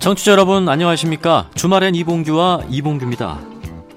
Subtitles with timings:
[0.00, 1.50] 청취자 여러분 안녕하십니까?
[1.54, 3.38] 주말엔 이봉규와 이봉규입니다.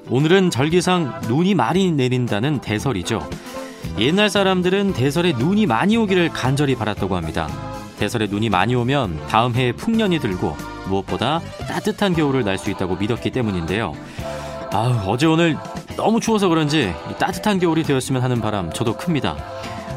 [0.10, 3.28] 오늘은 절기상 눈이 많이 내린다는 대설이죠.
[3.98, 7.73] 옛날 사람들은 대설에 눈이 많이 오기를 간절히 바랐다고 합니다
[8.04, 10.58] 대설에 눈이 많이 오면 다음 해에 풍년이 들고
[10.90, 11.40] 무엇보다
[11.70, 13.94] 따뜻한 겨울을 날 수 있다고 믿었기 때문인데요.
[14.74, 15.58] 아 어제 오늘
[15.96, 19.38] 너무 추워서 그런지 따뜻한 겨울이 되었으면 하는 바람 저도 큽니다.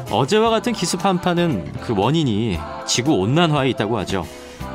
[0.09, 4.25] 어제와 같은 기습 한파는 그 원인이 지구 온난화에 있다고 하죠.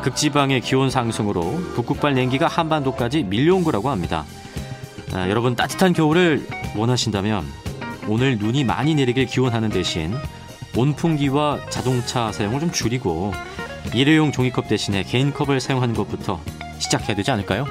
[0.02, 1.42] 극지방의 기온 상승으로
[1.74, 4.26] 북극발 냉기가 한반도까지 밀려온 거라고 합니다.
[5.14, 7.46] 아, 여러분 따뜻한 겨울을 원하신다면
[8.08, 10.14] 오늘 눈이 많이 내리길 기원하는 대신
[10.76, 13.32] 온풍기와 자동차 사용을 좀 줄이고
[13.94, 16.40] 일회용 종이컵 대신에 개인컵을 사용하는 것부터
[16.78, 17.66] 시작해야 되지 않을까요?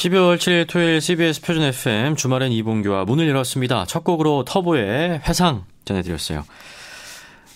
[0.00, 3.84] 12월 7일 토요일 CBS 표준 FM 주말엔 이봉규와 문을 열었습니다.
[3.84, 6.42] 첫 곡으로 터보의 회상 전해드렸어요.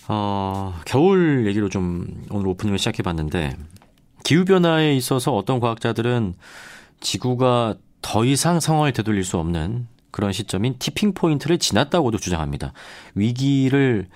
[0.09, 3.57] 어, 겨울 얘기로 좀 오늘 오프닝을 시작해봤는데
[4.25, 6.35] 기후변화에 있어서 어떤 과학자들은
[7.01, 12.75] 지구가 더 이상 상황을 되돌릴 수 없는 그런 시점인 티핑 포인트를 지났다고도 주장합니다.
[13.15, 14.07] 위기를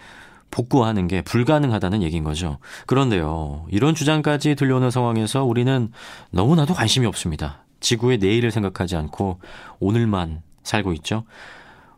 [0.50, 2.58] 복구하는 게 불가능하다는 얘기인 거죠.
[2.84, 5.90] 그런데요, 이런 주장까지 들려오는 상황에서 우리는
[6.30, 7.64] 너무나도 관심이 없습니다.
[7.80, 9.38] 지구의 내일을 생각하지 않고
[9.80, 11.24] 오늘만 살고 있죠.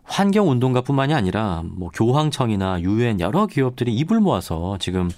[0.05, 5.09] 환경 운동가뿐만이 아니라 뭐 교황청이나 유엔 여러 기업들이 입을 모아서 지금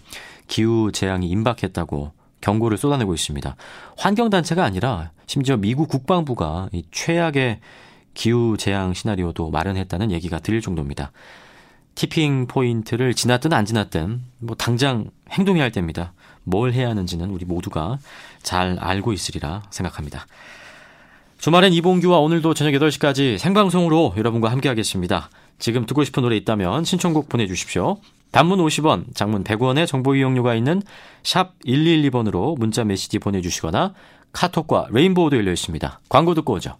[0.49, 2.13] 기후 재앙이 임박했다고
[2.43, 3.57] 경고를 쏟아내고 있습니다.
[3.97, 7.61] 환경 단체가 아니라 심지어 미국 국방부가 이 최악의
[8.13, 11.13] 기후 재앙 시나리오도 마련했다는 얘기가 들릴 정도입니다.
[11.95, 16.13] 티핑 포인트를 지났든 안 지났든 뭐 당장 행동해야 할 때입니다.
[16.45, 17.99] 뭘 해야 하는지는 우리 모두가
[18.43, 20.27] 잘 알고 있으리라 생각합니다.
[21.39, 25.29] 주말엔 이봉규와 오늘도 저녁 8시까지 생방송으로 여러분과 함께하겠습니다.
[25.59, 27.99] 지금 듣고 싶은 노래 있다면 신청곡 보내주십시오.
[28.31, 30.83] 단문 50원, 장문 100원의 정보 이용료가 있는
[31.23, 33.93] 샵 112번으로 문자 메시지 보내주시거나
[34.33, 36.01] 카톡과 레인보우도 열려 있습니다.
[36.09, 36.77] 광고 듣고 오죠.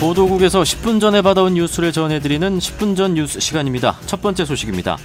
[0.00, 3.98] 보도국에서 10분 전에 받아온 뉴스를 전해드리는 10분 전 뉴스 시간입니다.
[4.06, 4.96] 첫 번째 소식입니다.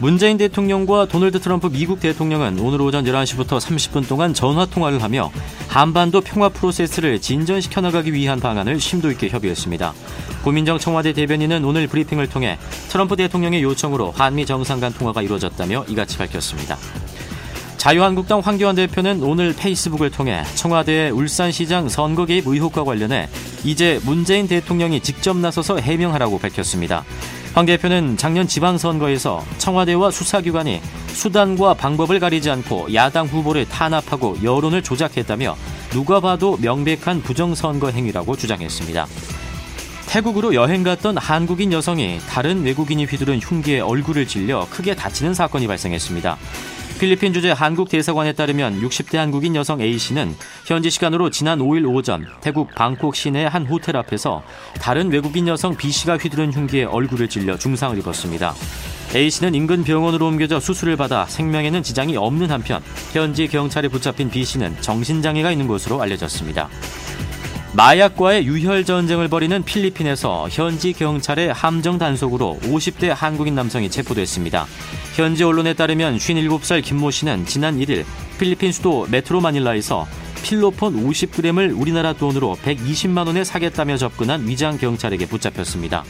[0.00, 5.32] 문재인 대통령과 도널드 트럼프 미국 대통령은 오늘 오전 11시부터 30분 동안 전화 통화를 하며
[5.68, 9.94] 한반도 평화 프로세스를 진전시켜 나가기 위한 방안을 심도 있게 협의했습니다.
[10.44, 12.58] 고민정 청와대 대변인은 오늘 브리핑을 통해
[12.90, 16.76] 트럼프 대통령의 요청으로 한미 정상 간 통화가 이루어졌다며 이같이 밝혔습니다.
[17.84, 23.28] 자유한국당 황교안 대표는 오늘 페이스북을 통해 청와대 울산시장 선거 개입 의혹과 관련해
[23.62, 27.04] 이제 문재인 대통령이 직접 나서서 해명하라고 밝혔습니다.
[27.52, 35.54] 황 대표는 작년 지방선거에서 청와대와 수사기관이 수단과 방법을 가리지 않고 야당 후보를 탄압하고 여론을 조작했다며
[35.90, 39.06] 누가 봐도 명백한 부정선거 행위라고 주장했습니다.
[40.14, 46.36] 태국으로 여행 갔던 한국인 여성이 다른 외국인이 휘두른 흉기에 얼굴을 찔려 크게 다치는 사건이 발생했습니다.
[47.00, 50.36] 필리핀 주재 한국 대사관에 따르면 60대 한국인 여성 A씨는
[50.66, 54.44] 현지 시간으로 지난 5일 오전 태국 방콕 시내 한 호텔 앞에서
[54.80, 58.54] 다른 외국인 여성 B씨가 휘두른 흉기에 얼굴을 찔려 중상을 입었습니다.
[59.16, 62.80] A씨는 인근 병원으로 옮겨져 수술을 받아 생명에는 지장이 없는 한편
[63.12, 66.68] 현지 경찰에 붙잡힌 B씨는 정신장애가 있는 것으로 알려졌습니다.
[67.76, 74.66] 마약과의 유혈 전쟁을 벌이는 필리핀에서 현지 경찰의 함정 단속으로 50대 한국인 남성이 체포됐습니다.
[75.16, 78.04] 현지 언론에 따르면 57살 김모 씨는 지난 1일
[78.38, 80.06] 필리핀 수도 메트로 마닐라에서
[80.44, 86.04] 필로폰 50g을 우리나라 돈으로 120만 원에 사겠다며 접근한 위장 경찰에게 붙잡혔습니다.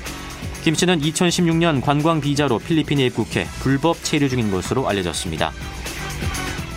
[0.64, 5.50] 김 씨는 2016년 관광 비자로 필리핀에 입국해 불법 체류 중인 것으로 알려졌습니다.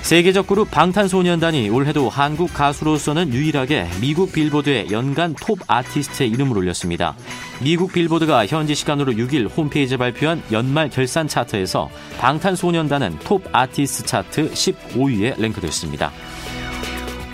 [0.08, 7.14] 세계적 그룹 방탄소년단이 올해도 한국 가수로서는 유일하게 미국 빌보드에 연간 톱 아티스트의 이름을 올렸습니다.
[7.62, 11.90] 미국 빌보드가 현지 시간으로 6일 홈페이지에 발표한 연말 결산 차트에서
[12.20, 16.14] 방탄소년단은 톱 아티스트 차트 15위에 랭크됐습니다.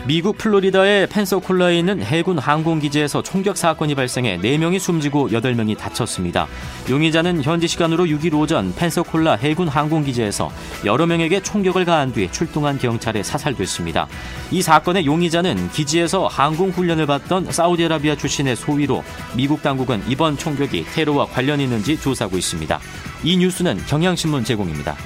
[0.05, 6.45] 미국 플로리다의 펜서콜라에 있는 해군 항공기지에서 총격 사건이 발생해 4명이 숨지고 8명이 다쳤습니다.
[6.89, 10.51] 용의자는 현지 시간으로 6일 오전 펜서콜라 해군 항공기지에서
[10.83, 14.07] 여러 명에게 총격을 가한 뒤 출동한 경찰에 사살됐습니다.
[14.51, 19.05] 이 사건의 용의자는 기지에서 항공 훈련을 받던 사우디아라비아 출신의 소위로
[19.37, 22.77] 미국 당국은 이번 총격이 테러와 관련이 있는지 조사하고 있습니다.
[23.23, 24.97] 이 뉴스는 경향신문 제공입니다.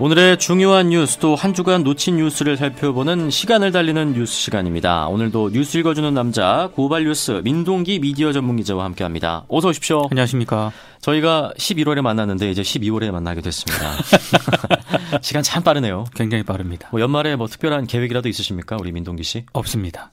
[0.00, 5.06] 오늘의 중요한 뉴스 또한 주간 놓친 뉴스를 살펴보는 시간을 달리는 뉴스 시간입니다.
[5.08, 9.44] 오늘도 뉴스 읽어주는 남자 고발 뉴스 민동기 미디어 전문 기자와 함께합니다.
[9.48, 10.08] 어서 오십시오.
[10.10, 10.72] 안녕하십니까.
[11.02, 13.92] 저희가 11월에 만났는데 이제 12월에 만나게 됐습니다.
[15.20, 16.06] 시간 참 빠르네요.
[16.14, 16.88] 굉장히 빠릅니다.
[16.92, 19.44] 뭐 연말에 뭐 특별한 계획이라도 있으십니까, 우리 민동기 씨?
[19.52, 20.12] 없습니다.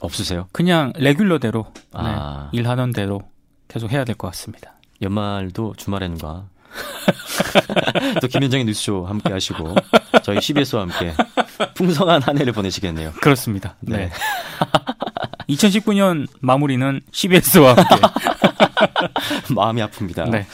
[0.00, 0.46] 없으세요?
[0.52, 2.50] 그냥 레귤러대로 아.
[2.52, 3.20] 네, 일하는 대로
[3.66, 4.74] 계속 해야 될 것 같습니다.
[5.02, 6.44] 연말도 주말에는가
[8.20, 9.74] 또 김현정의 뉴스쇼 함께 하시고
[10.22, 11.14] 저희 CBS와 함께
[11.74, 13.12] 풍성한 한 해를 보내시겠네요.
[13.20, 13.76] 그렇습니다.
[13.80, 13.96] 네.
[13.96, 14.10] 네.
[15.48, 18.06] 2019년 마무리는 CBS와 함께.
[19.54, 20.30] 마음이 아픕니다.
[20.30, 20.46] 네.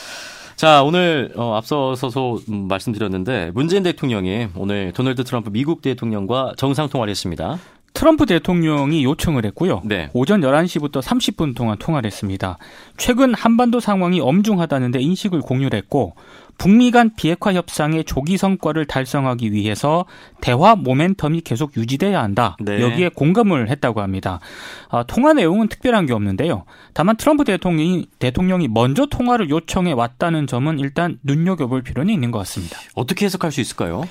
[0.56, 7.11] 자, 오늘 어, 앞서서서 음, 말씀드렸는데 문재인 대통령이 오늘 도널드 트럼프 미국 대통령과 정상 통화를
[7.11, 7.58] 했습니다.
[8.00, 9.82] 트럼프 대통령이 요청을 했고요.
[9.85, 10.08] 네.
[10.14, 12.56] 오전 11시부터 30분 동안 통화를 했습니다.
[12.97, 16.14] 최근 한반도 상황이 엄중하다는 데 인식을 공유를 했고
[16.56, 20.06] 북미 간 비핵화 협상의 조기 성과를 달성하기 위해서
[20.41, 22.56] 대화 모멘텀이 계속 유지돼야 한다.
[22.58, 22.81] 네.
[22.81, 24.41] 여기에 공감을 했다고 합니다.
[24.88, 26.64] 아, 통화 내용은 특별한 게 없는데요.
[26.94, 32.79] 다만 트럼프 대통령이, 대통령이 먼저 통화를 요청해 왔다는 점은 일단 눈여겨볼 필요는 있는 것 같습니다.
[32.94, 34.05] 어떻게 해석할 수 있을까요?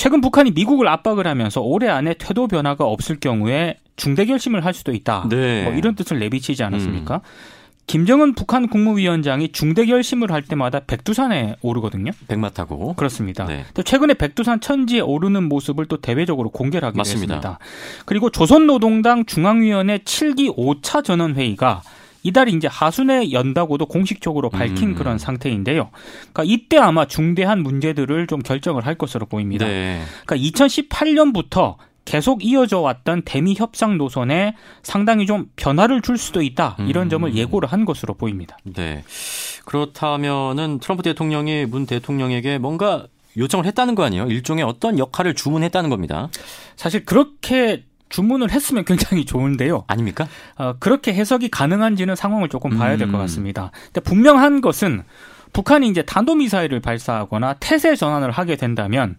[0.00, 4.94] 최근 북한이 미국을 압박을 하면서 올해 안에 태도 변화가 없을 경우에 중대 결심을 할 수도
[4.94, 5.26] 있다.
[5.28, 5.64] 네.
[5.64, 7.20] 뭐 이런 뜻을 내비치지 않았습니까?
[7.86, 12.12] 김정은 북한 국무위원장이 중대 결심을 할 때마다 백두산에 오르거든요.
[12.28, 12.94] 백마 타고.
[12.94, 13.44] 그렇습니다.
[13.44, 13.64] 네.
[13.66, 17.34] 근데 최근에 백두산 천지에 오르는 모습을 또 대외적으로 공개를 하게 맞습니다.
[17.34, 17.58] 됐습니다.
[18.06, 21.82] 그리고 조선노동당 중앙위원회 7기 5차 전원 회의가
[22.22, 24.94] 이달 이제 하순에 연다고도 공식적으로 밝힌 음.
[24.94, 25.90] 그런 상태인데요.
[26.32, 29.66] 그러니까 이때 아마 중대한 문제들을 좀 결정을 할 것으로 보입니다.
[29.66, 30.02] 네.
[30.26, 36.76] 그러니까 2018년부터 계속 이어져 왔던 대미 협상 노선에 상당히 좀 변화를 줄 수도 있다.
[36.88, 37.10] 이런 음.
[37.10, 38.56] 점을 예고를 한 것으로 보입니다.
[38.64, 39.04] 네.
[39.64, 43.06] 그렇다면은 트럼프 대통령이 문 대통령에게 뭔가
[43.36, 44.26] 요청을 했다는 거 아니에요?
[44.26, 46.28] 일종의 어떤 역할을 주문했다는 겁니다.
[46.74, 49.84] 사실 그렇게 주문을 했으면 굉장히 좋은데요.
[49.86, 50.28] 아닙니까?
[50.56, 53.20] 어, 그렇게 해석이 가능한지는 상황을 조금 봐야 될것 음.
[53.20, 53.70] 같습니다.
[53.86, 55.02] 근데 분명한 것은
[55.52, 59.16] 북한이 이제 탄도미사일을 발사하거나 태세 전환을 하게 된다면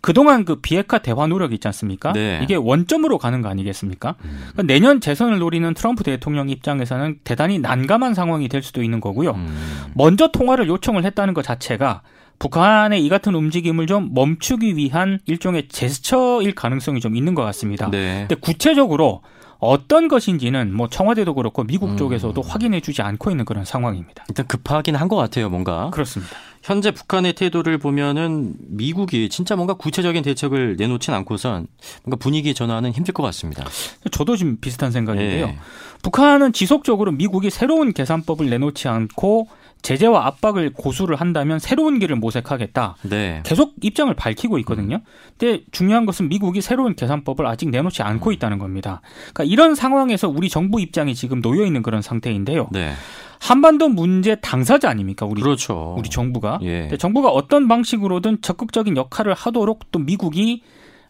[0.00, 2.12] 그동안 그 비핵화 대화 노력 있지 않습니까?
[2.12, 2.40] 네.
[2.42, 4.14] 이게 원점으로 가는 거 아니겠습니까?
[4.20, 9.32] 그러니까 내년 재선을 노리는 트럼프 대통령 입장에서는 대단히 난감한 상황이 될 수도 있는 거고요.
[9.32, 9.90] 음.
[9.94, 12.02] 먼저 통화를 요청을 했다는 것 자체가
[12.42, 17.88] 북한의 이 같은 움직임을 좀 멈추기 위한 일종의 제스처일 가능성이 좀 있는 것 같습니다.
[17.88, 18.26] 네.
[18.26, 19.22] 근데 구체적으로
[19.60, 21.96] 어떤 것인지는 뭐 청와대도 그렇고 미국 음.
[21.96, 24.24] 쪽에서도 확인해 주지 않고 있는 그런 상황입니다.
[24.28, 25.90] 일단 급하긴 한 것 같아요, 뭔가.
[25.90, 26.34] 그렇습니다.
[26.64, 31.68] 현재 북한의 태도를 보면은 미국이 진짜 뭔가 구체적인 대책을 내놓진 않고선
[32.02, 33.64] 뭔가 분위기 전환은 힘들 것 같습니다.
[34.10, 35.46] 저도 지금 비슷한 생각인데요.
[35.46, 35.58] 예.
[36.02, 39.46] 북한은 지속적으로 미국이 새로운 계산법을 내놓지 않고
[39.82, 42.96] 제재와 압박을 고수를 한다면 새로운 길을 모색하겠다.
[43.02, 43.42] 네.
[43.44, 45.00] 계속 입장을 밝히고 있거든요.
[45.36, 49.00] 근데 중요한 것은 미국이 새로운 계산법을 아직 내놓지 않고 있다는 겁니다.
[49.32, 52.68] 그러니까 이런 상황에서 우리 정부 입장이 지금 놓여 있는 그런 상태인데요.
[52.70, 52.92] 네.
[53.40, 55.26] 한반도 문제 당사자 아닙니까?
[55.26, 55.96] 우리 그렇죠.
[55.98, 56.60] 우리 정부가.
[56.62, 56.88] 예.
[56.96, 60.62] 정부가 어떤 방식으로든 적극적인 역할을 하도록 또 미국이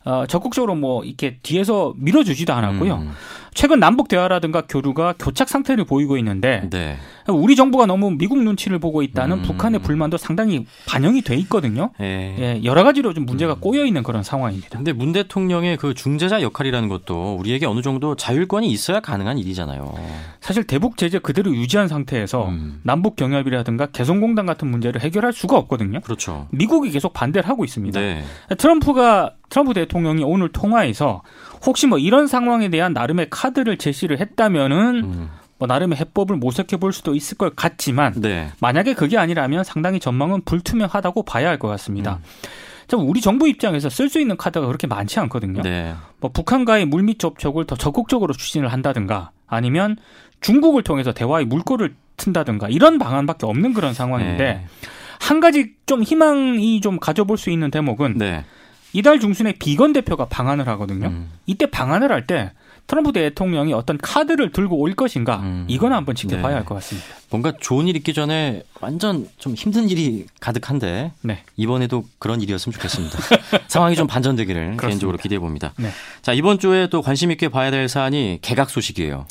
[0.05, 2.95] 어, 적극적으로 뭐 이렇게 뒤에서 밀어주지도 않았고요.
[2.95, 3.13] 음.
[3.55, 6.97] 최근 남북 대화라든가 교류가 교착 상태를 보이고 있는데 네.
[7.29, 9.43] 우리 정부가 너무 미국 눈치를 보고 있다는 음.
[9.43, 11.91] 북한의 불만도 상당히 반영이 돼 있거든요.
[12.01, 12.35] 예.
[12.39, 13.27] 예, 여러 가지로 좀 음.
[13.27, 14.79] 문제가 꼬여 있는 그런 상황입니다.
[14.79, 19.95] 근데 문 대통령의 그 중재자 역할이라는 것도 우리에게 어느 정도 자율권이 있어야 가능한 일이잖아요.
[20.41, 22.81] 사실 대북 제재 그대로 유지한 상태에서 음.
[22.83, 26.01] 남북 경협이라든가 개성공단 같은 문제를 해결할 수가 없거든요.
[26.01, 26.49] 그렇죠.
[26.51, 28.01] 미국이 계속 반대를 하고 있습니다.
[28.01, 28.25] 네.
[28.57, 31.23] 트럼프가 트럼프 대통령이 오늘 통화에서
[31.65, 35.29] 혹시 뭐 이런 상황에 대한 나름의 카드를 제시를 했다면은 음.
[35.59, 38.49] 뭐 나름의 해법을 모색해 볼 수도 있을 것 같지만 네.
[38.61, 42.15] 만약에 그게 아니라면 상당히 전망은 불투명하다고 봐야 할 것 같습니다.
[42.15, 42.49] 음.
[42.89, 45.63] 참 우리 정부 입장에서 쓸 수 있는 카드가 그렇게 많지 않거든요.
[45.63, 45.95] 네.
[46.21, 49.97] 뭐 북한과의 물밑 접촉을 더 적극적으로 추진을 한다든가 아니면
[50.41, 54.67] 중국을 통해서 대화의 물꼬를 튼다든가 이런 방안밖에 없는 그런 상황인데 네.
[55.21, 58.45] 한 가지 좀 희망이 좀 가져볼 수 있는 대목은 네.
[58.93, 61.09] 이달 중순에 비건 대표가 방한을 하거든요.
[61.09, 61.31] 음.
[61.47, 62.53] 이때 방한을 할 때
[62.87, 65.65] 트럼프 대통령이 어떤 카드를 들고 올 것인가 음.
[65.69, 66.55] 이건 한번 지켜봐야 네.
[66.57, 67.09] 할것 같습니다.
[67.31, 71.43] 뭔가 좋은 일 있기 전에 완전 좀 힘든 일이 가득한데 네.
[71.57, 73.19] 이번에도 그런 일이었으면 좋겠습니다.
[73.69, 74.87] 상황이 좀 반전되기를 그렇습니다.
[74.89, 75.73] 개인적으로 기대해 봅니다.
[75.79, 75.91] 네.
[76.21, 79.27] 자 이번 주에 또 관심 있게 봐야 될 사안이 개각 소식이에요.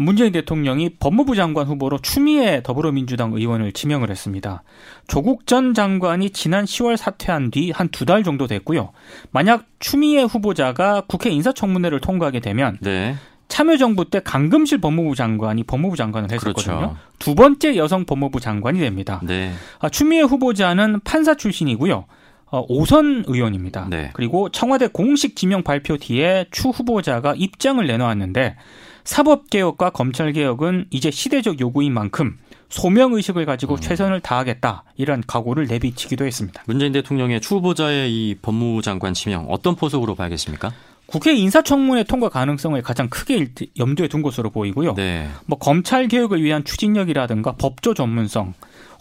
[0.00, 4.62] 문재인 대통령이 법무부 장관 후보로 추미애 더불어민주당 의원을 지명을 했습니다.
[5.06, 8.90] 조국 전 장관이 지난 10월 사퇴한 뒤 한 두 달 정도 됐고요.
[9.30, 13.16] 만약 추미애 후보자가 국회 인사청문회를 통과하게 되면 네.
[13.48, 16.76] 참여정부 때 강금실 법무부 장관이 법무부 장관을 했었거든요.
[16.76, 16.96] 그렇죠.
[17.18, 19.20] 두 번째 여성 법무부 장관이 됩니다.
[19.24, 19.52] 네.
[19.80, 22.04] 아, 추미애 후보자는 판사 출신이고요.
[22.50, 23.88] 어, 오선 의원입니다.
[23.90, 24.10] 네.
[24.12, 28.56] 그리고 청와대 공식 지명 발표 뒤에 추 후보자가 입장을 내놓았는데
[29.12, 32.36] 사법개혁과 검찰개혁은 이제 시대적 요구인 만큼
[32.68, 33.80] 소명의식을 가지고 음.
[33.80, 36.62] 최선을 다하겠다 이런 각오를 내비치기도 했습니다.
[36.66, 40.72] 문재인 대통령의 추 후보자의 이 법무부 장관 지명 어떤 포석으로 봐야겠습니까?
[41.06, 44.92] 국회 인사청문회 통과 가능성을 가장 크게 일- 염두에 둔 것으로 보이고요.
[44.94, 45.26] 네.
[45.46, 48.52] 뭐 검찰 개혁을 위한 추진력이라든가 법조 전문성,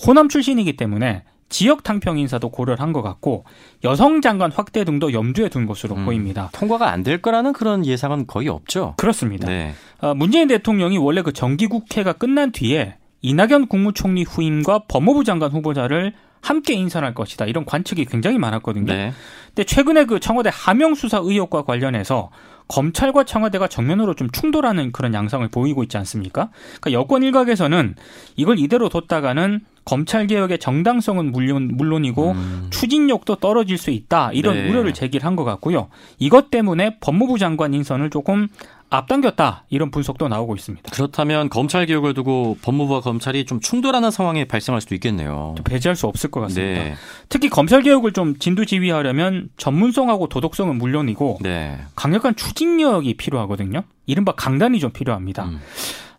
[0.08, 3.46] 호남 출신이기 때문에 지역 탕평 인사도 고려를 한 것 같고
[3.86, 6.06] 여성 장관 확대 등도 염두에 둔 것으로 음.
[6.06, 6.50] 보입니다.
[6.54, 8.94] 통과가 안 될 거라는 그런 예상은 거의 없죠.
[8.98, 9.48] 그렇습니다.
[9.48, 9.74] 네.
[10.00, 16.74] 어, 문재인 대통령이 원래 그 정기국회가 끝난 뒤에 이낙연 국무총리 후임과 법무부 장관 후보자를 함께
[16.76, 18.94] 인선할 것이다 이런 관측이 굉장히 많았거든요.
[18.94, 19.12] 네.
[19.48, 22.30] 근데 최근에 그 청와대 하명 수사 의혹과 관련해서
[22.68, 26.50] 검찰과 청와대가 정면으로 좀 충돌하는 그런 양상을 보이고 있지 않습니까?
[26.80, 27.96] 그러니까 여권 일각에서는
[28.36, 32.68] 이걸 이대로 뒀다가는 검찰 개혁의 정당성은 물론 물론이고 음.
[32.72, 34.70] 추진력도 떨어질 수 있다 이런 네.
[34.70, 35.88] 우려를 제기한 것 같고요.
[36.20, 38.50] 이것 때문에 법무부 장관 인선을 조금
[38.90, 40.92] 앞당겼다 이런 분석도 나오고 있습니다.
[40.92, 45.54] 그렇다면 검찰 개혁을 두고 법무부와 검찰이 좀 충돌하는 상황이 발생할 수도 있겠네요.
[45.58, 46.84] 좀 배제할 수 없을 것 같습니다.
[46.84, 46.96] 네.
[47.30, 51.78] 특히 검찰 개혁을 좀 진두지휘하려면 전문성하고 도덕성은 물론이고 네.
[51.96, 53.84] 강력한 추진력이 필요하거든요.
[54.06, 55.46] 이른바 강단이 좀 필요합니다.
[55.46, 55.60] 음.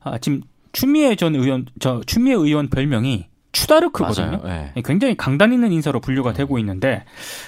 [0.01, 4.43] 아, 지금 추미애 전 의원, 저 추미애 의원 별명이 추다르크거든요.
[4.45, 4.73] 네.
[4.85, 7.05] 굉장히 강단 있는 인사로 분류가 되고 있는데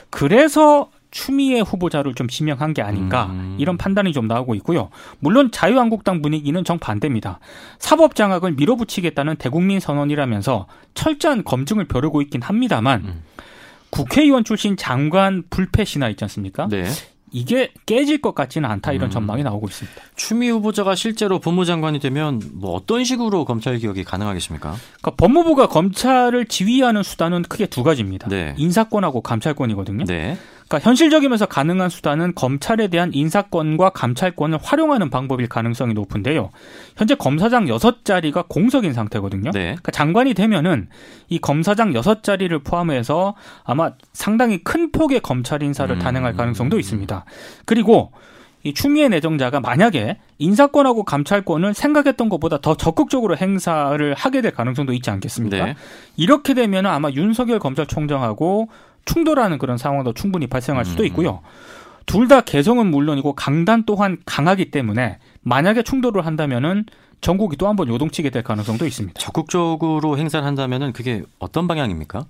[0.08, 3.56] 그래서 추미애 후보자를 좀 지명한 게 아닌가 음.
[3.58, 4.90] 이런 판단이 좀 나오고 있고요.
[5.18, 7.40] 물론 자유한국당 분위기는 정반대입니다.
[7.78, 13.22] 사법 장악을 밀어붙이겠다는 대국민 선언이라면서 철저한 검증을 벼르고 있긴 합니다만 음.
[13.90, 16.68] 국회의원 출신 장관 불패 신화 있지 않습니까?
[16.68, 16.84] 네.
[17.32, 19.10] 이게 깨질 것 같지는 않다 이런 음.
[19.10, 20.00] 전망이 나오고 있습니다.
[20.16, 24.74] 추미 후보자가 실제로 법무장관이 되면 뭐 어떤 식으로 검찰 개혁이 가능하겠습니까?
[25.00, 28.28] 그러니까 법무부가 검찰을 지휘하는 수단은 크게 두 가지입니다.
[28.28, 28.54] 네.
[28.56, 30.04] 인사권하고 감찰권이거든요.
[30.06, 30.36] 네.
[30.70, 36.50] 그러니까 현실적이면서 가능한 수단은 검찰에 대한 인사권과 감찰권을 활용하는 방법일 가능성이 높은데요.
[36.96, 39.50] 현재 검사장 6자리가 공석인 상태거든요.
[39.50, 39.60] 네.
[39.62, 40.88] 그러니까 장관이 되면은
[41.28, 43.34] 이 검사장 6자리를 포함해서
[43.64, 45.98] 아마 상당히 큰 폭의 검찰 인사를 음.
[45.98, 47.24] 단행할 가능성도 있습니다.
[47.64, 48.12] 그리고
[48.62, 55.10] 이 추미애 내정자가 만약에 인사권하고 감찰권을 생각했던 것보다 더 적극적으로 행사를 하게 될 가능성도 있지
[55.10, 55.64] 않겠습니까?
[55.64, 55.74] 네.
[56.16, 58.68] 이렇게 되면 아마 윤석열 검찰총장하고
[59.04, 61.06] 충돌하는 그런 상황도 충분히 발생할 수도 음.
[61.06, 61.40] 있고요.
[62.06, 66.84] 둘 다 개성은 물론이고 강단 또한 강하기 때문에 만약에 충돌을 한다면은
[67.20, 69.20] 전국이 또 한 번 요동치게 될 가능성도 있습니다.
[69.20, 72.24] 적극적으로 행사를 한다면은 그게 어떤 방향입니까?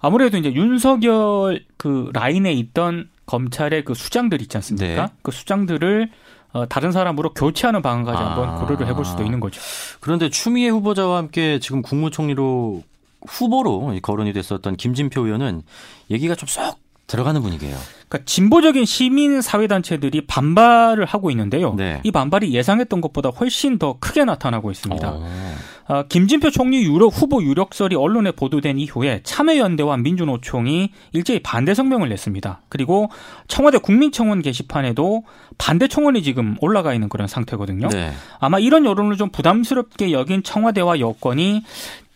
[0.00, 5.06] 아무래도 이제 윤석열 그 라인에 있던 검찰의 그 수장들 있지 않습니까?
[5.06, 5.12] 네.
[5.22, 6.10] 그 수장들을
[6.52, 8.26] 어, 다른 사람으로 교체하는 방안까지 아.
[8.30, 9.60] 한번 고려를 해볼 수도 있는 거죠.
[10.00, 12.82] 그런데 추미애 후보자와 함께 지금 국무총리로
[13.28, 15.62] 후보로 거론이 됐었던 김진표 의원은
[16.10, 17.76] 얘기가 좀 쏙 들어가는 분위기예요.
[18.08, 21.74] 그러니까 진보적인 시민 사회 단체들이 반발을 하고 있는데요.
[21.74, 22.00] 네.
[22.02, 25.08] 이 반발이 예상했던 것보다 훨씬 더 크게 나타나고 있습니다.
[25.08, 25.56] 어.
[25.88, 32.62] 어, 김진표 총리 유력 후보 유력설이 언론에 보도된 이후에 참여연대와 민주노총이 일제히 반대 성명을 냈습니다.
[32.68, 33.08] 그리고
[33.46, 35.22] 청와대 국민청원 게시판에도
[35.58, 37.88] 반대 청원이 지금 올라가 있는 그런 상태거든요.
[37.88, 38.12] 네.
[38.40, 41.62] 아마 이런 여론을 좀 부담스럽게 여긴 청와대와 여권이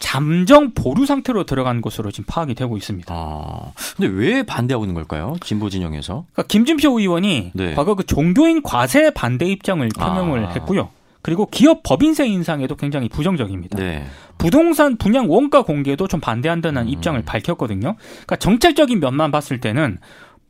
[0.01, 3.15] 잠정 보류 상태로 들어간 것으로 지금 파악이 되고 있습니다.
[3.15, 3.73] 아.
[3.97, 5.37] 근데 왜 반대하고 있는 걸까요?
[5.45, 6.25] 진보 진영에서?
[6.33, 7.75] 그러니까 김진표 의원이 네.
[7.75, 10.49] 과거 그 종교인 과세 반대 입장을 표명을 아.
[10.51, 10.89] 했고요.
[11.23, 13.79] 그리고 기업 법인세 인상에도 굉장히 부정적입니다.
[13.79, 14.07] 네.
[14.39, 16.89] 부동산 분양 원가 공개도 좀 반대한다는 음.
[16.89, 17.97] 입장을 밝혔거든요.
[17.99, 19.99] 그러니까 정책적인 면만 봤을 때는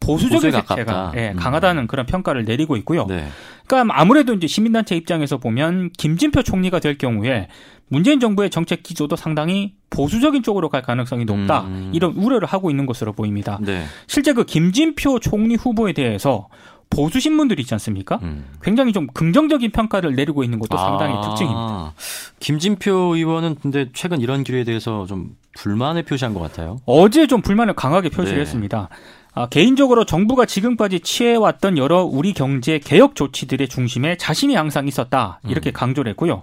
[0.00, 1.36] 보수적인 색채가 예, 음.
[1.36, 3.06] 강하다는 그런 평가를 내리고 있고요.
[3.06, 3.28] 네.
[3.66, 7.48] 그러니까 아무래도 이제 시민단체 입장에서 보면 김진표 총리가 될 경우에
[7.88, 11.62] 문재인 정부의 정책 기조도 상당히 보수적인 쪽으로 갈 가능성이 높다.
[11.62, 11.90] 음.
[11.92, 13.58] 이런 우려를 하고 있는 것으로 보입니다.
[13.60, 13.84] 네.
[14.06, 16.48] 실제 그 김진표 총리 후보에 대해서
[16.88, 18.18] 보수 신문들이 있지 않습니까?
[18.22, 18.46] 음.
[18.62, 21.94] 굉장히 좀 긍정적인 평가를 내리고 있는 것도 상당히 아, 특징입니다.
[22.40, 26.78] 김진표 의원은 근데 최근 이런 길에 대해서 좀 불만을 표시한 것 같아요.
[26.86, 28.42] 어제 좀 불만을 강하게 표시를 네.
[28.42, 28.88] 했습니다.
[29.32, 35.70] 아, 개인적으로 정부가 지금까지 취해왔던 여러 우리 경제 개혁 조치들의 중심에 자신이 항상 있었다 이렇게
[35.70, 36.42] 강조를 했고요.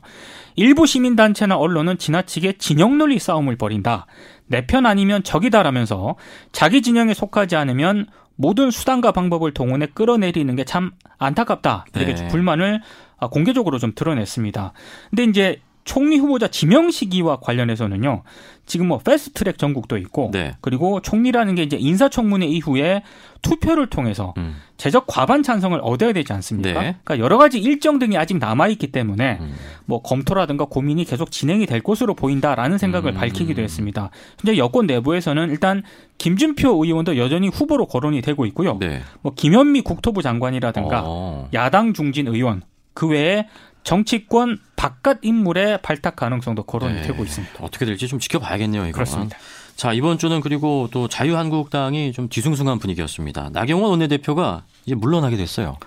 [0.56, 4.06] 일부 시민단체나 언론은 지나치게 진영 논리 싸움을 벌인다.
[4.48, 6.16] 내 편 아니면 적이다라면서
[6.52, 11.86] 자기 진영에 속하지 않으면 모든 수단과 방법을 동원해 끌어내리는 게 참 안타깝다.
[11.96, 12.28] 이렇게 네.
[12.30, 12.82] 불만을
[13.20, 14.74] 아, 공개적으로 좀 드러냈습니다.
[15.10, 18.24] 근데 이제 총리 후보자 지명 시기와 관련해서는요.
[18.66, 20.56] 지금 뭐 패스트트랙 전국도 있고 네.
[20.60, 23.02] 그리고 총리라는 게 이제 인사청문회 이후에
[23.42, 24.58] 투표를 통해서 음.
[24.76, 26.82] 제적 과반 찬성을 얻어야 되지 않습니까?
[26.82, 26.98] 네.
[27.04, 29.56] 그러니까 여러 가지 일정 등이 아직 남아 있기 때문에 음.
[29.86, 33.16] 뭐 검토라든가 고민이 계속 진행이 될 것으로 보인다라는 생각을 음.
[33.16, 34.10] 밝히기도 했습니다.
[34.40, 35.84] 현재 여권 내부에서는 일단
[36.18, 38.78] 김준표 의원도 여전히 후보로 거론이 되고 있고요.
[38.80, 39.02] 네.
[39.22, 41.48] 뭐 김현미 국토부 장관이라든가 어.
[41.54, 42.62] 야당 중진 의원
[42.94, 43.48] 그 외에
[43.88, 47.02] 정치권 바깥 인물의 발탁 가능성도 거론이 네.
[47.04, 47.54] 되고 있습니다.
[47.62, 48.92] 어떻게 될지 좀 지켜봐야겠네요, 이거.
[48.92, 49.38] 그렇습니다.
[49.78, 53.50] 자, 이번 주는 그리고 또 자유한국당이 좀 뒤숭숭한 분위기였습니다.
[53.54, 55.78] 나경원 원내대표가 이제 물러나게 됐어요.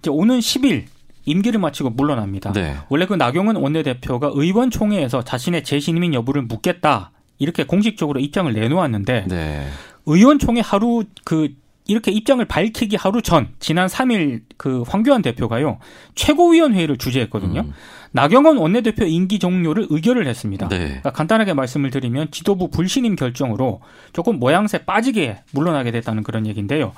[0.00, 0.86] 이제 오는 10일
[1.24, 2.52] 임기를 마치고 물러납니다.
[2.52, 2.78] 네.
[2.88, 9.68] 원래 그 나경원 원내대표가 의원총회에서 자신의 재신임인 여부를 묻겠다 이렇게 공식적으로 입장을 내놓았는데 네.
[10.06, 11.50] 의원총회 하루 그
[11.86, 15.78] 이렇게 입장을 밝히기 하루 전 지난 3일 그 황교안 대표가요
[16.14, 17.60] 최고위원회의를 주재했거든요.
[17.60, 17.72] 음.
[18.12, 20.68] 나경원 원내대표 임기 종료를 의결을 했습니다.
[20.68, 20.78] 네.
[20.78, 23.80] 그러니까 간단하게 말씀을 드리면 지도부 불신임 결정으로
[24.14, 26.92] 조금 모양새 빠지게 물러나게 됐다는 그런 얘기인데요.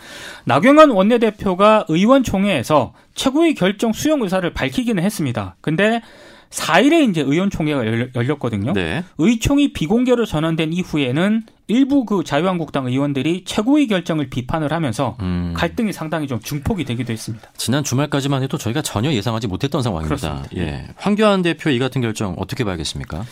[0.44, 5.56] 나경원 원내대표가 의원총회에서 최고위 결정 수용 의사를 밝히기는 했습니다.
[5.60, 6.02] 근데
[6.50, 8.72] 4일에 이제 의원총회가 열- 열렸거든요.
[8.72, 9.04] 네.
[9.18, 15.52] 의총이 비공개로 전환된 이후에는 일부 그 자유한국당 의원들이 최고위 결정을 비판을 하면서 음.
[15.54, 17.50] 갈등이 상당히 좀 중폭이 되기도 했습니다.
[17.58, 20.16] 지난 주말까지만 해도 저희가 전혀 예상하지 못했던 상황입니다.
[20.16, 20.56] 그렇습니다.
[20.56, 20.86] 예.
[20.96, 23.24] 황교안 대표 이 같은 결정 어떻게 봐야겠습니까?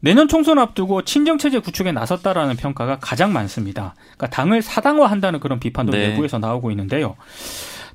[0.00, 3.94] 내년 총선 앞두고 친정 체제 구축에 나섰다라는 평가가 가장 많습니다.
[4.16, 6.08] 그러니까 당을 사당화한다는 그런 비판도 네.
[6.08, 7.14] 내부에서 나오고 있는데요.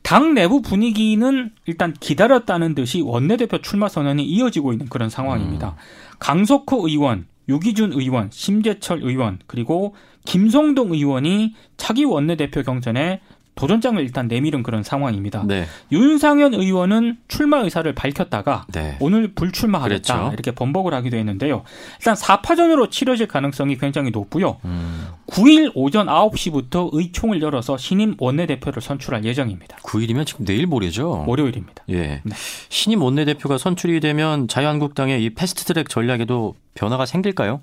[0.03, 5.75] 당 내부 분위기는 일단 기다렸다는 듯이 원내대표 출마 선언이 이어지고 있는 그런 상황입니다.
[6.19, 13.21] 강석호 의원, 유기준 의원, 심재철 의원, 그리고 김성동 의원이 차기 원내대표 경선에
[13.61, 15.43] 도전장을 일단 내밀은 그런 상황입니다.
[15.45, 15.67] 네.
[15.91, 18.97] 윤상현 의원은 출마 의사를 밝혔다가 네.
[18.99, 20.33] 오늘 불출마하겠다 그랬죠.
[20.33, 21.61] 이렇게 번복을 하기도 했는데요.
[21.99, 24.57] 일단 4파전으로 치러질 가능성이 굉장히 높고요.
[24.65, 25.09] 음.
[25.27, 29.77] 9일 오전 9시부터 의총을 열어서 신임 원내대표를 선출할 예정입니다.
[29.77, 31.25] 9일이면 지금 내일 모레죠.
[31.27, 31.83] 월요일입니다.
[31.89, 32.21] 예.
[32.23, 32.33] 네.
[32.69, 37.61] 신임 원내대표가 선출이 되면 자유한국당의 이 패스트트랙 전략에도 변화가 생길까요?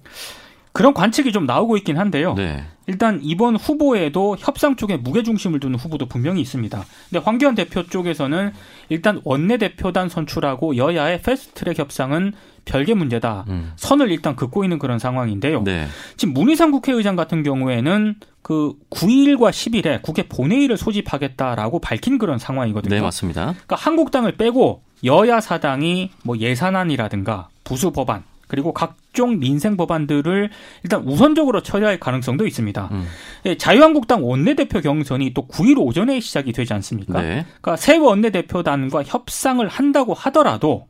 [0.79, 2.35] 그런 관측이 좀 나오고 있긴 한데요.
[2.35, 2.63] 네.
[2.87, 6.85] 일단 이번 후보에도 협상 쪽에 무게 중심을 두는 후보도 분명히 있습니다.
[7.11, 8.53] 근데 황교안 대표 쪽에서는
[8.89, 12.33] 일단 원내대표단 선출하고 여야의 패스트트랙 협상은
[12.65, 13.47] 별개 문제다.
[13.49, 13.73] 음.
[13.75, 15.65] 선을 일단 긋고 있는 그런 상황인데요.
[15.65, 15.89] 네.
[16.17, 22.95] 지금 문희상 국회의장 같은 경우에는 그 9일과 10일에 국회 본회의를 소집하겠다라고 밝힌 그런 상황이거든요.
[22.95, 23.47] 네, 맞습니다.
[23.47, 30.51] 그러니까 한국당을 빼고 여야 사당이 뭐 예산안이라든가 부수 법안 그리고 각종 민생 법안들을
[30.83, 32.89] 일단 우선적으로 처리할 가능성도 있습니다.
[32.91, 33.07] 음.
[33.47, 37.21] 예, 자유한국당 원내대표 경선이 또 9일 오전에 시작이 되지 않습니까?
[37.21, 37.47] 네.
[37.61, 40.89] 그러니까 새 원내대표단과 협상을 한다고 하더라도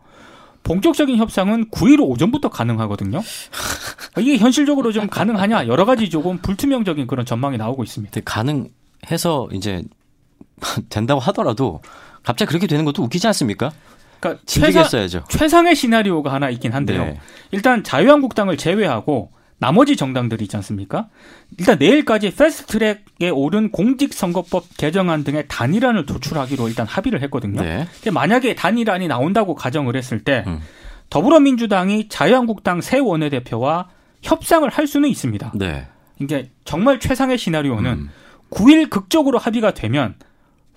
[0.63, 3.21] 본격적인 협상은 9일 오전부터 가능하거든요.
[4.19, 8.21] 이게 현실적으로 좀 가능하냐 여러 가지 조금 불투명적인 그런 전망이 나오고 있습니다.
[8.25, 9.83] 가능해서 이제
[10.91, 11.81] 된다고 하더라도
[12.23, 13.73] 갑자기 그렇게 되는 것도 웃기지 않습니까?
[14.21, 15.25] 그러니까 최상, 했어야죠.
[15.29, 17.05] 최상의 시나리오가 하나 있긴 한데요.
[17.05, 17.21] 네.
[17.51, 21.09] 일단 자유한국당을 제외하고 나머지 정당들이 있지 않습니까?
[21.59, 27.61] 일단 내일까지 패스트트랙에 오른 공직선거법 개정안 등의 단일안을 도출하기로 일단 합의를 했거든요.
[27.61, 27.89] 네.
[27.95, 30.61] 근데 만약에 단일안이 나온다고 가정을 했을 때 음.
[31.11, 33.89] 더불어민주당이 자유한국당 새 원내대표와
[34.23, 35.53] 협상을 할 수는 있습니다.
[35.55, 35.87] 네.
[36.21, 38.11] 이게 정말 최상의 시나리오는 음.
[38.51, 40.15] 9일 극적으로 합의가 되면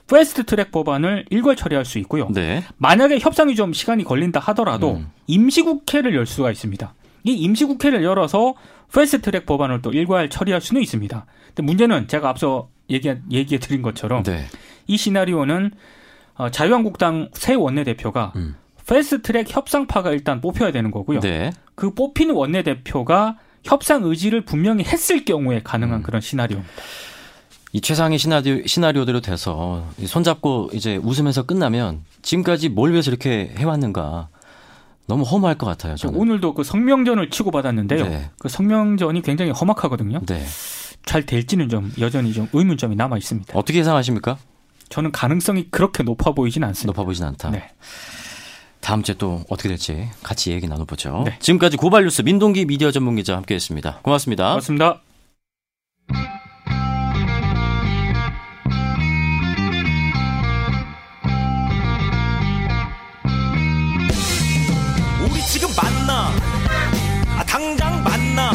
[0.07, 2.27] 패스트 트랙 법안을 일괄 처리할 수 있고요.
[2.31, 2.63] 네.
[2.77, 5.11] 만약에 협상이 좀 시간이 걸린다 하더라도 음.
[5.27, 6.93] 임시국회를 열 수가 있습니다.
[7.23, 8.55] 이 임시국회를 열어서
[8.93, 11.25] 패스트 트랙 법안을 또 일괄 처리할 수는 있습니다.
[11.47, 14.45] 근데 문제는 제가 앞서 얘기 얘기해 드린 것처럼 네.
[14.87, 15.71] 이 시나리오는
[16.35, 18.55] 어, 자유한국당 새 원내대표가 음.
[18.87, 21.19] 패스트 트랙 협상파가 일단 뽑혀야 되는 거고요.
[21.21, 21.51] 네.
[21.75, 26.03] 그 뽑힌 원내대표가 협상 의지를 분명히 했을 경우에 가능한 음.
[26.03, 26.73] 그런 시나리오입니다.
[27.73, 34.29] 이 최상의 시나리오, 시나리오대로 돼서 손잡고 이제 웃으면서 끝나면 지금까지 뭘 위해서 이렇게 해왔는가
[35.07, 35.95] 너무 허무할 것 같아요.
[35.95, 36.19] 저는.
[36.19, 38.07] 오늘도 그 성명전을 치고 받았는데요.
[38.07, 38.29] 네.
[38.38, 40.21] 그 성명전이 굉장히 험악하거든요.
[40.25, 40.45] 네.
[41.05, 43.57] 잘 될지는 좀 여전히 좀 의문점이 남아 있습니다.
[43.57, 44.38] 어떻게 예상하십니까?
[44.89, 46.91] 저는 가능성이 그렇게 높아 보이진 않습니다.
[46.91, 47.49] 높아 보이진 않다.
[47.51, 47.69] 네.
[48.81, 51.23] 다음 주에 또 어떻게 될지 같이 얘기 나눠보죠.
[51.25, 51.38] 네.
[51.39, 53.99] 지금까지 고발뉴스 민동기 미디어 전문 기자 함께했습니다.
[54.01, 54.49] 고맙습니다.
[54.49, 55.01] 고맙습니다.
[65.62, 66.30] 지금 만나
[67.38, 68.52] 아, 당장 만나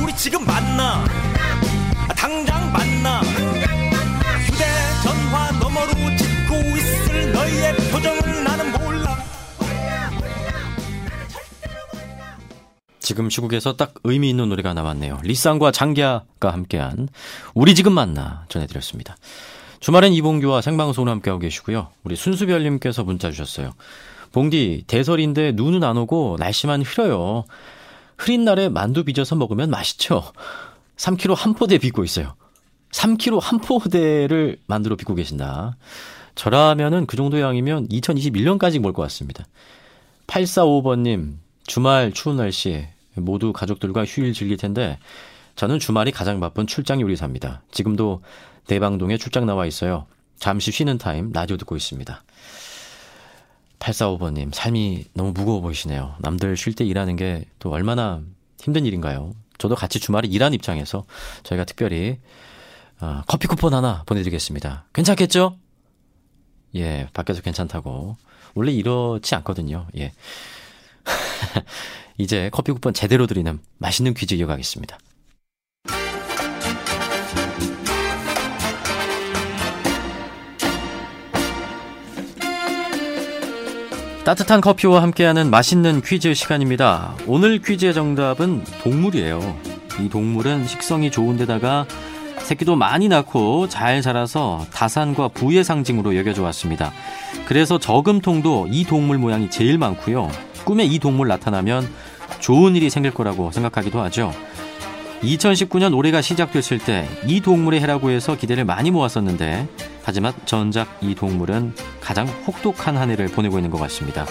[0.00, 1.04] 우리 지금 만나
[2.08, 3.20] 아, 당장 만나
[4.46, 9.18] 휴대전화 너머로 짓고 있을 너의 표정을 나는 몰라
[13.00, 15.18] 지금 시국에서 딱 의미 있는 노래가 나왔네요.
[15.24, 17.08] 리쌍과 장기하가 함께한
[17.52, 19.16] 우리 지금 만나 전해드렸습니다.
[19.80, 21.88] 주말엔 이봉규와 생방송을 함께하고 계시고요.
[22.04, 23.72] 우리 순수별님께서 문자 주셨어요.
[24.34, 27.44] 봉디 대설인데 눈은 안 오고 날씨만 흐려요.
[28.18, 30.24] 흐린 날에 만두 빚어서 먹으면 맛있죠.
[30.96, 32.34] 3kg 한 포대 빚고 있어요.
[32.90, 35.76] 3kg 한 포대를 만두로 빚고 계신다.
[36.34, 39.44] 저라면은 그 정도 양이면 2021년까지 먹을 것 같습니다.
[40.26, 41.34] 8455번님,
[41.68, 44.98] 주말 추운 날씨에 모두 가족들과 휴일 즐길 텐데
[45.54, 47.62] 저는 주말이 가장 바쁜 출장 요리사입니다.
[47.70, 48.22] 지금도
[48.66, 50.06] 대방동에 출장 나와 있어요.
[50.40, 52.24] 잠시 쉬는 타임 라디오 듣고 있습니다.
[53.84, 56.14] 8455번님, 삶이 너무 무거워 보이시네요.
[56.20, 58.20] 남들 쉴 때 일하는 게 또 얼마나
[58.60, 59.34] 힘든 일인가요?
[59.58, 61.04] 저도 같이 주말에 일하는 입장에서
[61.44, 62.18] 저희가 특별히
[63.00, 64.84] 어, 커피 쿠폰 하나 보내드리겠습니다.
[64.92, 65.56] 괜찮겠죠?
[66.76, 68.16] 예, 밖에서 괜찮다고.
[68.54, 69.86] 원래 이렇지 않거든요.
[69.96, 70.12] 예.
[72.18, 74.98] 이제 커피 쿠폰 제대로 드리는 맛있는 퀴즈 이어가겠습니다.
[84.24, 87.14] 따뜻한 커피와 함께하는 맛있는 퀴즈 시간입니다.
[87.26, 89.54] 오늘 퀴즈의 정답은 동물이에요.
[90.00, 91.84] 이 동물은 식성이 좋은데다가
[92.38, 96.90] 새끼도 많이 낳고 잘 자라서 다산과 부의 상징으로 여겨져 왔습니다.
[97.44, 100.30] 그래서 저금통도 이 동물 모양이 제일 많고요.
[100.64, 101.86] 꿈에 이 동물 나타나면
[102.40, 104.32] 좋은 일이 생길 거라고 생각하기도 하죠.
[105.24, 109.68] 2019년 올해가 시작됐을 때 이 동물의 해라고 해서 기대를 많이 모았었는데
[110.02, 114.26] 하지만 전작 이 동물은 가장 혹독한 한 해를 보내고 있는 것 같습니다.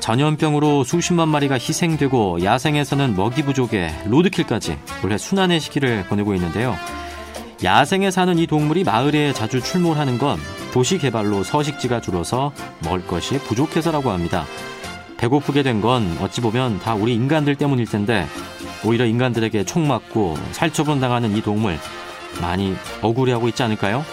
[0.00, 6.76] 전염병으로 수십만 마리가 희생되고 야생에서는 먹이 부족에 로드킬까지 올해 순환의 시기를 보내고 있는데요.
[7.62, 10.38] 야생에 사는 이 동물이 마을에 자주 출몰하는 건
[10.72, 14.44] 도시 개발로 서식지가 줄어서 먹을 것이 부족해서라고 합니다.
[15.16, 18.26] 배고프게 된 건 어찌 보면 다 우리 인간들 때문일 텐데
[18.84, 21.78] 오히려 인간들에게 총 맞고 살처분 당하는 이 동물
[22.40, 24.04] 많이 억울해하고 있지 않을까요?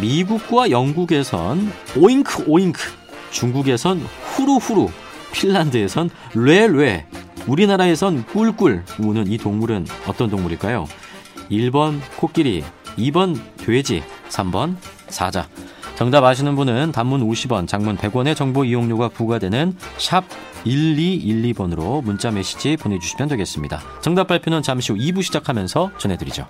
[0.00, 2.80] 미국과 영국에선 오잉크 오잉크,
[3.30, 4.88] 중국에선 후루후루,
[5.32, 7.06] 핀란드에선 뢰뢰,
[7.46, 10.86] 우리나라에선 꿀꿀 우는 이 동물은 어떤 동물일까요?
[11.50, 12.64] 1번 코끼리,
[12.98, 14.76] 2번 돼지, 3번
[15.08, 15.46] 사자.
[15.96, 20.24] 정답 아시는 분은 단문 50원, 장문 100원의 정보 이용료가 부과되는 샵
[20.66, 23.80] 1212번으로 문자 메시지 보내주시면 되겠습니다.
[24.02, 26.46] 정답 발표는 잠시 후 2부 시작하면서 전해드리죠.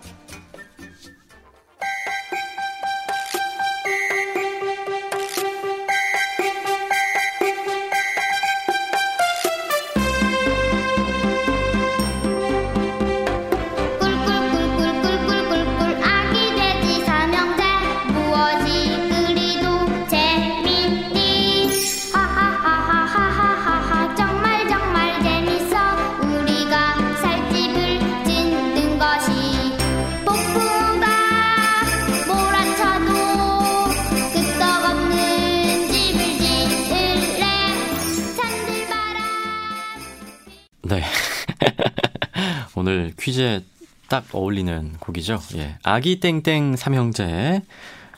[44.17, 45.39] 딱 어울리는 곡이죠.
[45.57, 45.77] 예.
[45.83, 47.61] 아기 땡땡 삼형제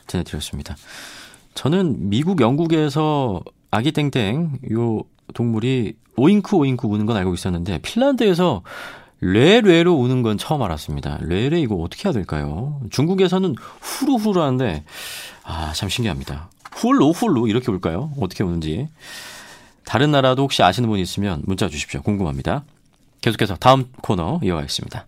[0.07, 0.77] 전해드렸습니다.
[1.55, 5.01] 저는 미국, 영국에서 아기 땡땡 요
[5.33, 8.63] 동물이 오잉크 오잉크 우는 건 알고 있었는데 핀란드에서
[9.19, 11.17] 뢰뢰로 우는 건 처음 알았습니다.
[11.21, 12.79] 뢰뢰 이거 어떻게 해야 될까요?
[12.91, 14.85] 중국에서는 후루후루 하는데
[15.43, 16.49] 아, 참 신기합니다.
[16.71, 18.13] 훌로 훌로 이렇게 울까요?
[18.21, 18.87] 어떻게 우는지.
[19.83, 22.01] 다른 나라도 혹시 아시는 분 있으면 문자 주십시오.
[22.03, 22.63] 궁금합니다.
[23.19, 25.05] 계속해서 다음 코너 이어가겠습니다.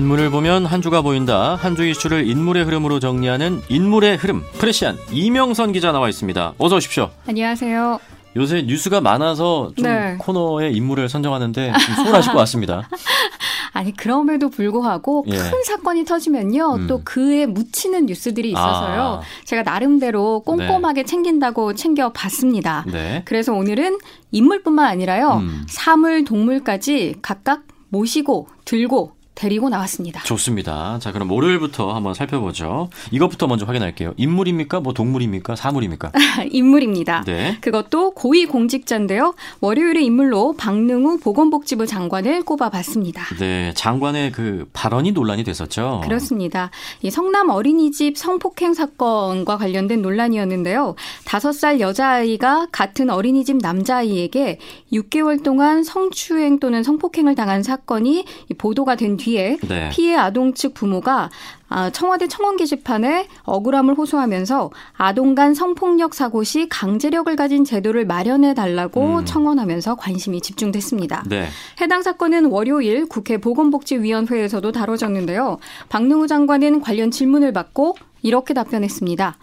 [0.00, 1.56] 인물을 보면 한 주가 보인다.
[1.56, 4.42] 한 주 이슈를 인물의 흐름으로 정리하는 인물의 흐름.
[4.54, 6.54] 프레시안 이명선 기자 나와 있습니다.
[6.56, 7.10] 어서 오십시오.
[7.28, 8.00] 안녕하세요.
[8.36, 10.16] 요새 뉴스가 많아서 좀 네.
[10.18, 12.88] 코너의 인물을 선정하는데 좀 소홀하실 것 같습니다.
[13.74, 15.36] 아니 그럼에도 불구하고 예.
[15.36, 16.86] 큰 사건이 터지면요 음.
[16.86, 19.20] 또 그에 묻히는 뉴스들이 있어서요 아.
[19.44, 22.84] 제가 나름대로 꼼꼼하게 챙긴다고 챙겨 봤습니다.
[22.90, 23.20] 네.
[23.26, 23.98] 그래서 오늘은
[24.32, 25.66] 인물뿐만 아니라요 음.
[25.68, 30.22] 사물 동물까지 각각 모시고 들고 데리고 나왔습니다.
[30.24, 30.98] 좋습니다.
[31.00, 32.90] 자, 그럼 월요일부터 한번 살펴보죠.
[33.10, 34.12] 이것부터 먼저 확인할게요.
[34.18, 34.80] 인물입니까?
[34.80, 35.56] 뭐 동물입니까?
[35.56, 36.12] 사물입니까?
[36.52, 37.24] 인물입니다.
[37.24, 37.56] 네.
[37.62, 39.34] 그것도 고위 공직자인데요.
[39.62, 43.34] 월요일의 인물로 박능우 보건복지부 장관을 꼽아봤습니다.
[43.38, 46.02] 네, 장관의 그 발언이 논란이 됐었죠.
[46.04, 46.70] 그렇습니다.
[47.00, 50.96] 이 성남 어린이집 성폭행 사건과 관련된 논란이었는데요.
[51.24, 54.58] 다섯 살 여자아이가 같은 어린이집 남자아이에게
[54.92, 59.88] 6개월 동안 성추행 또는 성폭행을 당한 사건이 이 보도가 된뒤 에 네.
[59.90, 61.30] 피해 아동 측 부모가
[61.68, 68.54] 아, 청와대 청원 게시판에 억울함을 호소하면서 아동 간 성폭력 사고 시 강제력을 가진 제도를 마련해
[68.54, 69.24] 달라고 음.
[69.24, 71.24] 청원하면서 관심이 집중됐습니다.
[71.28, 71.46] 네.
[71.80, 75.58] 해당 사건은 월요일 국회 보건복지위원회에서도 다뤄졌는데요.
[75.88, 79.36] 박능우 장관은 관련 질문을 받고 이렇게 답변했습니다.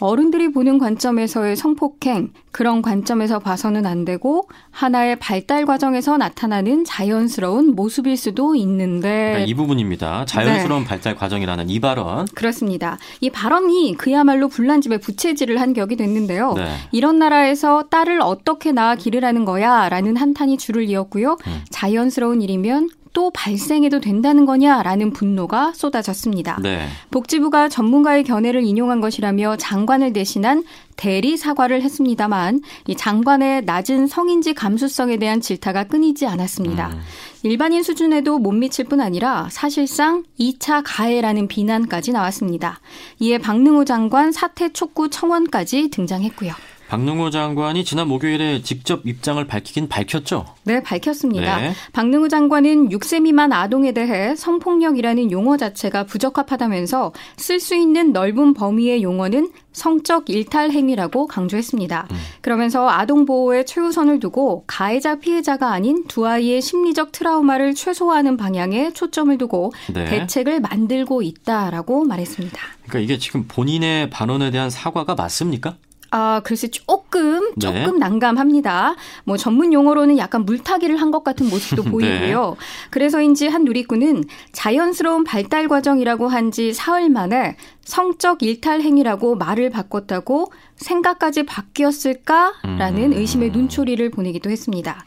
[0.00, 8.16] 어른들이 보는 관점에서의 성폭행, 그런 관점에서 봐서는 안 되고 하나의 발달 과정에서 나타나는 자연스러운 모습일
[8.16, 10.24] 수도 있는데 그러니까 이 부분입니다.
[10.24, 12.26] 자연스러운 발달 과정이라는 이 발언.
[12.34, 12.98] 그렇습니다.
[13.20, 16.54] 이 발언이 그야말로 불난집에 부채질을 한 격이 됐는데요.
[16.54, 16.74] 네.
[16.92, 19.88] 이런 나라에서 딸을 어떻게 낳아 기르라는 거야?
[19.88, 21.36] 라는 한탄이 줄을 이었고요.
[21.46, 21.60] 음.
[21.70, 26.58] 자연스러운 일이면 또 발생해도 된다는 거냐라는 분노가 쏟아졌습니다.
[26.62, 26.86] 네.
[27.10, 30.64] 복지부가 전문가의 견해를 인용한 것이라며 장관을 대신한
[30.96, 36.88] 대리 사과를 했습니다만 이 장관의 낮은 성인지 감수성에 대한 질타가 끊이지 않았습니다.
[36.88, 37.00] 음.
[37.44, 42.80] 일반인 수준에도 못 미칠 뿐 아니라 사실상 2차 가해라는 비난까지 나왔습니다.
[43.20, 46.52] 이에 박능호 장관 사퇴 촉구 청원까지 등장했고요.
[46.88, 50.46] 박능호 장관이 지난 목요일에 직접 입장을 밝히긴 밝혔죠.
[50.64, 51.60] 네, 밝혔습니다.
[51.60, 51.72] 네.
[51.92, 59.02] 박능우 장관은 6세 미만 아동에 대해 성폭력이라는 용어 자체가 부적합하다면서 쓸 수 있는 넓은 범위의
[59.02, 62.08] 용어는 성적 일탈 행위라고 강조했습니다.
[62.10, 62.16] 음.
[62.40, 69.36] 그러면서 아동 보호에 최우선을 두고 가해자 피해자가 아닌 두 아이의 심리적 트라우마를 최소화하는 방향에 초점을
[69.36, 70.06] 두고 네.
[70.06, 72.58] 대책을 만들고 있다라고 말했습니다.
[72.84, 75.76] 그러니까 이게 지금 본인의 발언에 대한 사과가 맞습니까?
[76.10, 77.58] 아, 글쎄 조금 네.
[77.58, 78.94] 조금 난감합니다.
[79.24, 81.90] 뭐 전문 용어로는 약간 물타기를 한 것 같은 모습도 네.
[81.90, 82.56] 보이고요.
[82.90, 90.50] 그래서인지 한 누리꾼은 자연스러운 발달 과정이라고 한 지 사흘 만에 성적 일탈 행위라고 말을 바꿨다고
[90.76, 93.18] 생각까지 바뀌었을까라는 음.
[93.18, 95.04] 의심의 눈초리를 보내기도 했습니다.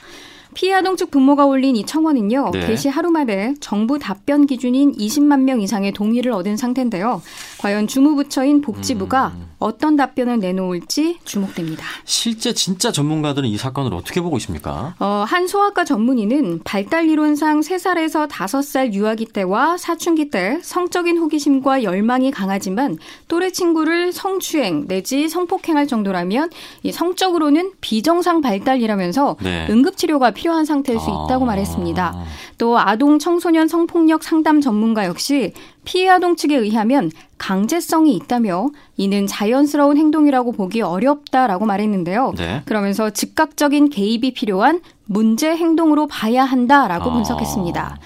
[0.54, 2.50] 피해 아동 측 부모가 올린 이 청원은요.
[2.52, 2.68] 네.
[2.68, 7.22] 개시 하루 만에 정부 답변 기준인 20만 명 이상의 동의를 얻은 상태인데요.
[7.60, 9.48] 과연 주무부처인 복지부가 음.
[9.62, 11.86] 어떤 답변을 내놓을지 주목됩니다.
[12.04, 14.95] 실제 진짜 전문가들은 이 사건을 어떻게 보고 있습니까?
[15.00, 22.32] 어, 한 소아과 전문의는 발달 이론상 3살에서 5살 유아기 때와 사춘기 때 성적인 호기심과 열망이
[22.32, 22.97] 강하지만
[23.28, 26.50] 또래 친구를 성추행 내지 성폭행할 정도라면
[26.82, 29.67] 이 성적으로는 비정상 발달이라면서 네.
[29.69, 31.47] 응급치료가 필요한 상태일 수 있다고 아.
[31.47, 32.26] 말했습니다.
[32.58, 39.98] 또 아동 청소년 성폭력 상담 전문가 역시 피해 아동 측에 의하면 강제성이 있다며 이는 자연스러운
[39.98, 42.34] 행동이라고 보기 어렵다라고 말했는데요.
[42.38, 42.62] 네.
[42.65, 47.13] 그러면서 즉각적인 개입이 필요한 문제 행동으로 봐야 한다라고 아.
[47.13, 47.98] 분석했습니다.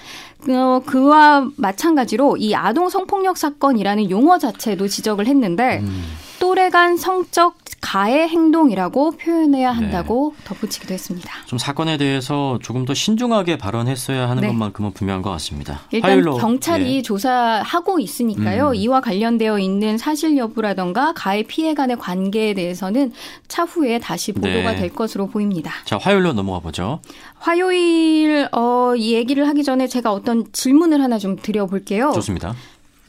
[0.48, 6.04] 어, 그와 마찬가지로 이 아동 성폭력 사건이라는 용어 자체도 지적을 했는데 음.
[6.38, 11.30] 또래 간 성적 가해 행동이라고 표현해야 한다고 덧붙이기도 했습니다.
[11.46, 14.48] 좀 사건에 대해서 조금 더 신중하게 발언했어야 하는 네.
[14.48, 15.80] 것만큼은 분명한 것 같습니다.
[15.90, 17.02] 일단 화요일로, 경찰이 예.
[17.02, 18.70] 조사하고 있으니까요.
[18.70, 18.74] 음.
[18.74, 23.12] 이와 관련되어 있는 사실 여부라던가 가해 피해 간의 관계에 대해서는
[23.48, 24.76] 차후에 다시 보도가 네.
[24.76, 25.72] 될 것으로 보입니다.
[25.84, 27.00] 자 화요일로 넘어가 보죠.
[27.38, 32.12] 화요일 어, 이 얘기를 하기 전에 제가 어떤 질문을 하나 좀 드려볼게요.
[32.14, 32.54] 좋습니다.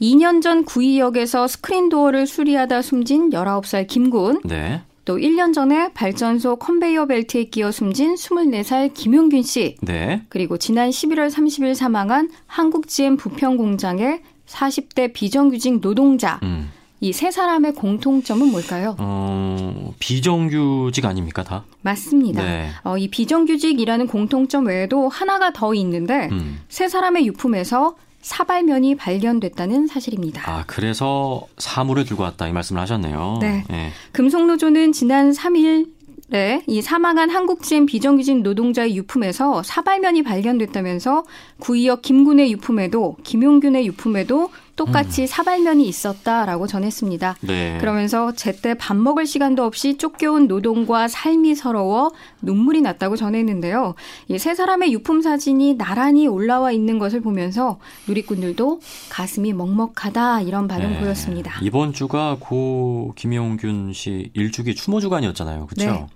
[0.00, 4.82] 2년 전 구의역에서 스크린 도어를 수리하다 숨진 19살 김군, 네.
[5.04, 10.22] 또 1년 전에 발전소 컨베이어 벨트에 끼어 숨진 24살 김용균 씨, 네.
[10.28, 16.70] 그리고 지난 11월 30일 사망한 한국GM 부평 공장의 40대 비정규직 노동자, 음.
[17.00, 18.96] 이세 사람의 공통점은 뭘까요?
[18.98, 21.64] 어, 비정규직 아닙니까 다?
[21.82, 22.42] 맞습니다.
[22.42, 22.70] 네.
[22.82, 26.60] 어, 이 비정규직이라는 공통점 외에도 하나가 더 있는데 음.
[26.68, 30.50] 세 사람의 유품에서 사발면이 발견됐다는 사실입니다.
[30.50, 33.38] 아 그래서 사물을 들고 왔다 이 말씀을 하셨네요.
[33.40, 33.64] 네.
[33.70, 33.90] 예.
[34.12, 35.98] 금속노조는 지난 3일
[36.30, 41.24] 네, 이 사망한 한국GM 비정규직 노동자의 유품에서 사발면이 발견됐다면서
[41.58, 47.36] 구이역 김군의 유품에도 김용균의 유품에도 똑같이 사발면이 있었다라고 전했습니다.
[47.42, 47.76] 네.
[47.80, 53.94] 그러면서 제때 밥 먹을 시간도 없이 쫓겨온 노동과 삶이 서러워 눈물이 났다고 전했는데요.
[54.28, 60.92] 이 세 사람의 유품 사진이 나란히 올라와 있는 것을 보면서 누리꾼들도 가슴이 먹먹하다 이런 반응
[60.92, 61.00] 네.
[61.00, 61.58] 보였습니다.
[61.62, 65.66] 이번 주가 고 김용균 씨 일주기 추모 주간이었잖아요.
[65.66, 65.90] 그렇죠?
[65.90, 66.06] 네.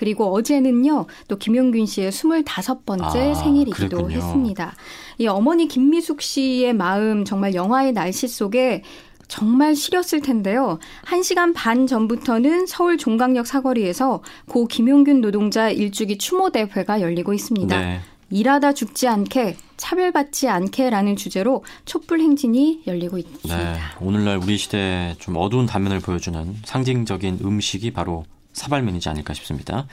[0.00, 4.16] 그리고 어제는요, 또 김용균 씨의 25번째 아, 생일이기도 그랬군요.
[4.16, 4.74] 했습니다.
[5.18, 8.82] 이 어머니 김미숙 씨의 마음 정말 영화의 날씨 속에
[9.28, 10.78] 정말 시렸을 텐데요.
[11.04, 17.78] 1시간 반 전부터는 서울 종강역 사거리에서 고 김용균 노동자 일주기 추모 대회가 열리고 있습니다.
[17.78, 18.00] 네.
[18.30, 23.72] 일하다 죽지 않게 차별받지 않게라는 주제로 촛불 행진이 열리고 있습니다.
[23.72, 23.78] 네.
[24.00, 28.24] 오늘날 우리 시대의 좀 어두운 단면을 보여주는 상징적인 음식이 바로
[28.60, 29.86] 사발면이지 않을까 싶습니다.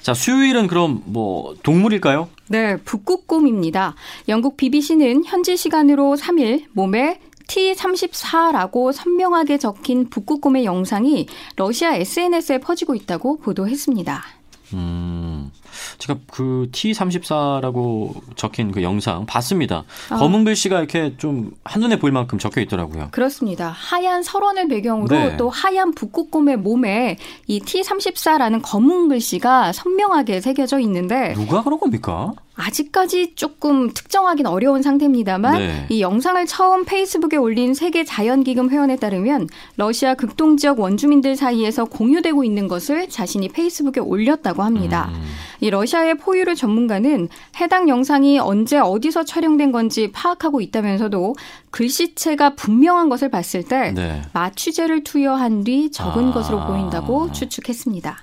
[0.00, 2.28] 자, 수요일은 그럼 뭐 동물일까요?
[2.48, 3.94] 네, 북극곰입니다.
[4.28, 11.26] 영국 BBC는 현지 시간으로 3일 몸에 T34라고 선명하게 적힌 북극곰의 영상이
[11.56, 14.22] 러시아 SNS에 퍼지고 있다고 보도했습니다.
[14.74, 15.49] 음,
[15.98, 19.84] 제가 그 T34라고 적힌 그 영상 봤습니다.
[20.10, 20.16] 아.
[20.16, 23.08] 검은 글씨가 이렇게 좀 한눈에 보일 만큼 적혀 있더라고요.
[23.10, 23.68] 그렇습니다.
[23.68, 25.36] 하얀 설원을 배경으로 네.
[25.36, 32.32] 또 하얀 북극곰의 몸에 이 T34라는 검은 글씨가 선명하게 새겨져 있는데 누가 그런 겁니까?
[32.60, 35.86] 아직까지 조금 특정하기는 어려운 상태입니다만 네.
[35.88, 42.44] 이 영상을 처음 페이스북에 올린 세계 자연기금 회원에 따르면 러시아 극동 지역 원주민들 사이에서 공유되고
[42.44, 45.10] 있는 것을 자신이 페이스북에 올렸다고 합니다.
[45.12, 45.22] 음,
[45.60, 47.28] 이 러시아의 포유류 전문가는
[47.60, 51.34] 해당 영상이 언제 어디서 촬영된 건지 파악하고 있다면서도
[51.70, 54.22] 글씨체가 분명한 것을 봤을 때 네.
[54.32, 56.32] 마취제를 투여한 뒤 적은 아.
[56.32, 58.18] 것으로 보인다고 추측했습니다.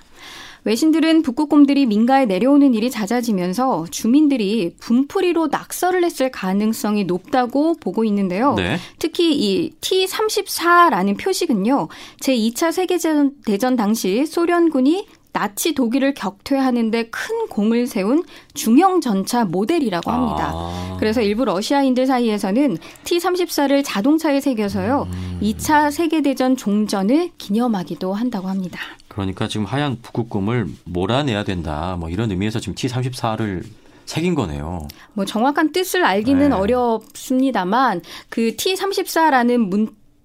[0.64, 8.54] 외신들은 북극곰들이 민가에 내려오는 일이 잦아지면서 주민들이 분풀이로 낙서를 했을 가능성이 높다고 보고 있는데요.
[8.54, 8.76] 네.
[8.98, 11.88] 특히 이 T34라는 표식은요.
[12.20, 20.52] 제2차 세계대전 대전 당시 소련군이 나치 독일을 격퇴하는데 큰 공을 세운 중형 전차 모델이라고 합니다.
[20.54, 20.96] 아.
[20.98, 25.08] 그래서 일부 러시아인들 사이에서는 T-34를 자동차에 새겨서요.
[25.10, 25.38] 음.
[25.42, 28.80] 2차 세계대전 종전을 기념하기도 한다고 합니다.
[29.08, 31.96] 그러니까 지금 하얀 북극곰을 몰아내야 된다.
[31.98, 33.64] 뭐 이런 의미에서 지금 T34를
[34.08, 34.88] 새긴 거네요.
[35.12, 36.54] 뭐 정확한 뜻을 알기는 네.
[36.54, 39.58] 어렵습니다만 그 T-34라는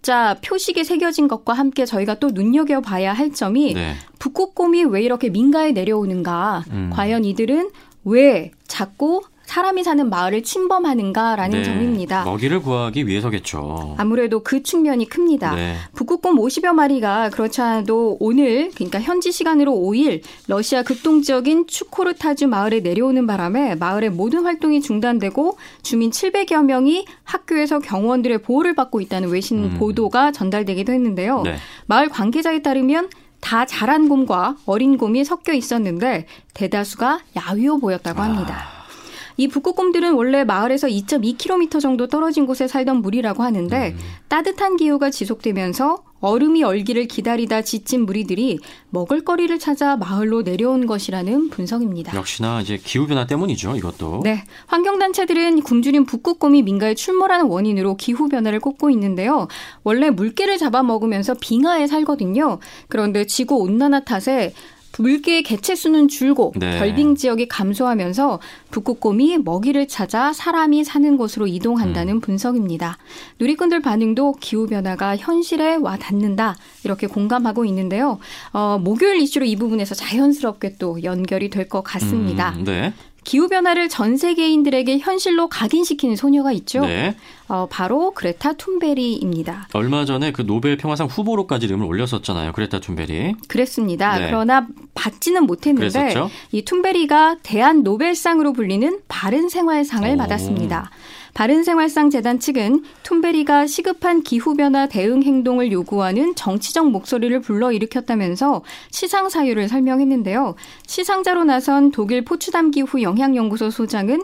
[0.03, 3.95] 문자 표식이 새겨진 것과 함께 저희가 또 눈여겨봐야 할 점이 네.
[4.19, 6.65] 북극곰이 왜 이렇게 민가에 내려오는가?
[6.71, 6.89] 음.
[6.91, 7.69] 과연 이들은
[8.03, 9.21] 왜 자꾸
[9.53, 11.63] 사람이 사는 마을을 침범하는가라는 네.
[11.63, 12.23] 점입니다.
[12.23, 13.93] 먹이를 구하기 위해서겠죠.
[13.99, 15.53] 아무래도 그 측면이 큽니다.
[15.53, 15.75] 네.
[15.93, 22.79] 북극곰 50여 마리가 그렇지 않아도 오늘 그러니까 현지 시간으로 5일 러시아 극동 지역인 추코르타주 마을에
[22.79, 29.65] 내려오는 바람에 마을의 모든 활동이 중단되고 주민 700여 명이 학교에서 경호원들의 보호를 받고 있다는 외신
[29.65, 29.75] 음.
[29.77, 31.43] 보도가 전달되기도 했는데요.
[31.43, 31.57] 네.
[31.85, 38.72] 마을 관계자에 따르면 다 자란 곰과 어린 곰이 섞여 있었는데 대다수가 야위어 보였다고 합니다.
[39.37, 43.95] 이 북극곰들은 원래 마을에서 2.2km 정도 떨어진 곳에 살던 무리라고 하는데
[44.27, 48.59] 따뜻한 기후가 지속되면서 얼음이 얼기를 기다리다 지친 무리들이
[48.91, 52.15] 먹을거리를 찾아 마을로 내려온 것이라는 분석입니다.
[52.15, 53.75] 역시나 이제 기후 변화 때문이죠.
[53.75, 54.21] 이것도.
[54.23, 54.45] 네.
[54.65, 59.49] 환경 단체들은 굶주린 북극곰이 민가에 출몰하는 원인으로 기후 변화를 꼽고 있는데요.
[59.83, 62.59] 원래 물개를 잡아먹으면서 빙하에 살거든요.
[62.87, 64.53] 그런데 지구 온난화 탓에
[64.99, 66.77] 물개의 개체 수는 줄고 네.
[66.77, 68.39] 결빙 지역이 감소하면서
[68.71, 72.97] 북극곰이 먹이를 찾아 사람이 사는 곳으로 이동한다는 분석입니다.
[73.39, 78.19] 누리꾼들 반응도 기후 변화가 현실에 와 닿는다 이렇게 공감하고 있는데요.
[78.51, 82.51] 어, 목요일 이슈로 이 부분에서 자연스럽게 또 연결이 될 것 같습니다.
[82.57, 82.93] 음, 네.
[83.23, 86.81] 기후 변화를 전 세계인들에게 현실로 각인시키는 소녀가 있죠.
[86.81, 87.15] 네.
[87.47, 89.67] 어, 바로 그레타 툰베리입니다.
[89.73, 92.53] 얼마 전에 그 노벨 평화상 후보로까지 이름을 올렸었잖아요.
[92.53, 93.35] 그레타 툰베리.
[93.47, 94.17] 그랬습니다.
[94.19, 94.27] 네.
[94.27, 96.29] 그러나 받지는 못했는데 그랬었죠?
[96.51, 100.17] 이 툰베리가 대한 노벨상으로 불리는 바른 생활상을 오.
[100.17, 100.89] 받았습니다.
[101.33, 110.55] 바른생활상 재단 측은 툰베리가 시급한 기후변화 대응 행동을 요구하는 정치적 목소리를 불러일으켰다면서 시상 사유를 설명했는데요.
[110.85, 114.23] 시상자로 나선 독일 포츠담 기후 영향연구소 소장은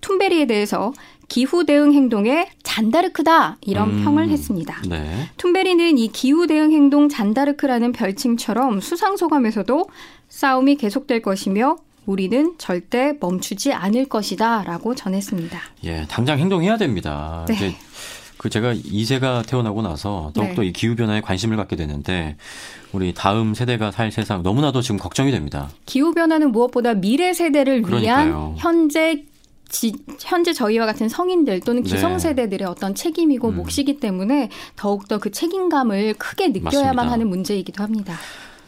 [0.00, 0.92] 툰베리에 대해서
[1.28, 4.04] 기후 대응 행동의 잔다르크다 이런 음.
[4.04, 4.82] 평을 했습니다.
[4.88, 5.28] 네.
[5.36, 9.86] 툰베리는 이 기후 대응 행동 잔다르크라는 별칭처럼 수상 소감에서도
[10.28, 11.76] 싸움이 계속될 것이며
[12.06, 15.60] 우리는 절대 멈추지 않을 것이다 라고 전했습니다.
[15.84, 17.44] 예, 당장 행동해야 됩니다.
[17.48, 17.54] 네.
[17.54, 17.74] 이제
[18.38, 20.68] 그 제가 2세가 태어나고 나서 더욱더 네.
[20.68, 22.36] 이 기후 변화에 관심을 갖게 되는데
[22.92, 25.68] 우리 다음 세대가 살 세상 너무나도 지금 걱정이 됩니다.
[25.84, 28.54] 기후 변화는 무엇보다 미래 세대를 위한 그러니까요.
[28.56, 29.24] 현재
[29.68, 31.90] 지- 현재 저희와 같은 성인들 또는 네.
[31.90, 33.56] 기성세대들의 어떤 책임이고 음.
[33.56, 37.12] 몫이기 때문에 더욱더 그 책임감을 크게 느껴야만 맞습니다.
[37.12, 38.16] 하는 문제이기도 합니다.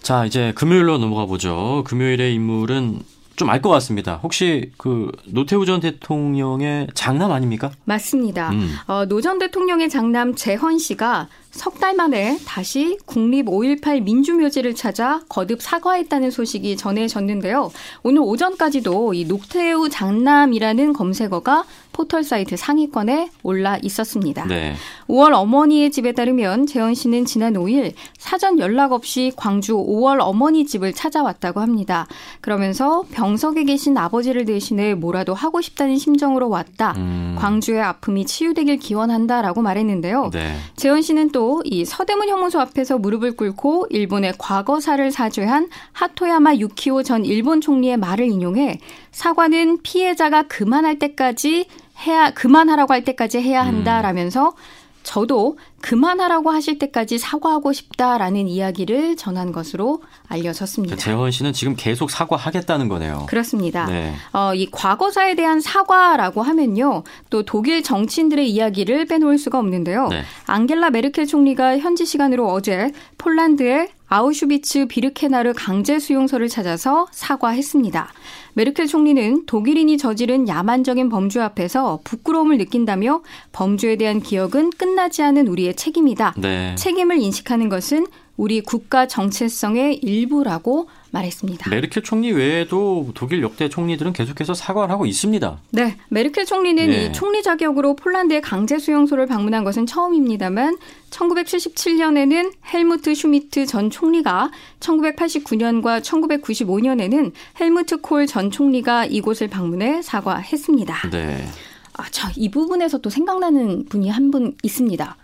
[0.03, 1.83] 자, 이제 금요일로 넘어가 보죠.
[1.87, 3.01] 금요일의 인물은
[3.37, 4.21] 좀 알 것 같습니다.
[4.23, 7.71] 혹시 그 노태우 전 대통령의 장남 아닙니까?
[7.85, 8.51] 맞습니다.
[8.51, 8.75] 음.
[8.87, 15.21] 어, 노 전 대통령의 장남 재헌 씨가 석 달 만에 다시 국립 5.18 민주묘지를 찾아
[15.29, 17.73] 거듭 사과했다는 소식이 전해졌는데요.
[18.05, 24.47] 오늘 오전까지도 이 노태우 장남이라는 검색어가 포털 사이트 상위권에 올라 있었습니다.
[24.47, 24.75] 네.
[25.09, 30.95] 5월 어머니의 집에 따르면 재헌 씨는 지난 5일 사전 연락 없이 광주 5월 어머니 집을
[30.95, 32.07] 찾아왔다고 합니다.
[32.41, 36.95] 그러면서 병석에 계신 아버지를 대신해 뭐라도 하고 싶다는 심정으로 왔다.
[36.97, 37.37] 음.
[37.39, 40.31] 광주의 아픔이 치유되길 기원한다라고 말했는데요.
[40.33, 40.55] 네.
[40.77, 47.61] 재헌 씨는 또이 서대문 형무소 앞에서 무릎을 꿇고 일본의 과거사를 사죄한 하토야마 유키오 전 일본
[47.61, 48.79] 총리의 말을 인용해
[49.11, 51.67] 사과는 피해자가 그만할 때까지
[52.07, 54.55] 해야 그만하라고 할 때까지 해야 한다라면서
[55.03, 60.97] 저도 그만하라고 하실 때까지 사과하고 싶다라는 이야기를 전한 것으로 알려졌습니다.
[60.97, 63.27] 재헌 씨는 지금 계속 사과하겠다는 거네요.
[63.29, 63.87] 그렇습니다.
[63.87, 64.15] 네.
[64.33, 67.03] 어, 이 과거사에 대한 사과라고 하면요.
[67.31, 70.09] 또 독일 정치인들의 이야기를 빼놓을 수가 없는데요.
[70.09, 70.23] 네.
[70.47, 78.13] 앙겔라 메르켈 총리가 현지 시간으로 어제 폴란드의 아우슈비츠 비르케나르 강제 수용소를 찾아서 사과했습니다.
[78.53, 85.77] 메르켈 총리는 독일인이 저지른 야만적인 범죄 앞에서 부끄러움을 느낀다며 범죄에 대한 기억은 끝나지 않은 우리의
[85.77, 86.35] 책임이다.
[86.37, 86.75] 네.
[86.75, 88.07] 책임을 인식하는 것은
[88.43, 91.71] 우리 국가 정체성의 일부라고 말했습니다.
[91.71, 95.61] 메르켈 총리 외에도 독일 역대 총리들은 계속해서 사과를 하고 있습니다.
[95.71, 97.05] 네, 메르켈 총리는 네.
[97.05, 100.77] 이 총리 자격으로 폴란드의 강제 수용소를 방문한 것은 처음입니다만
[101.11, 107.31] 1977년에는 헬무트 슈미트 전 총리가 1989년과 1995년에는
[107.61, 111.11] 헬무트 콜 전 총리가 이곳을 방문해 사과했습니다.
[111.11, 111.47] 네.
[111.95, 115.17] 아, 저 이 부분에서 또 생각나는 분이 한 분 있습니다.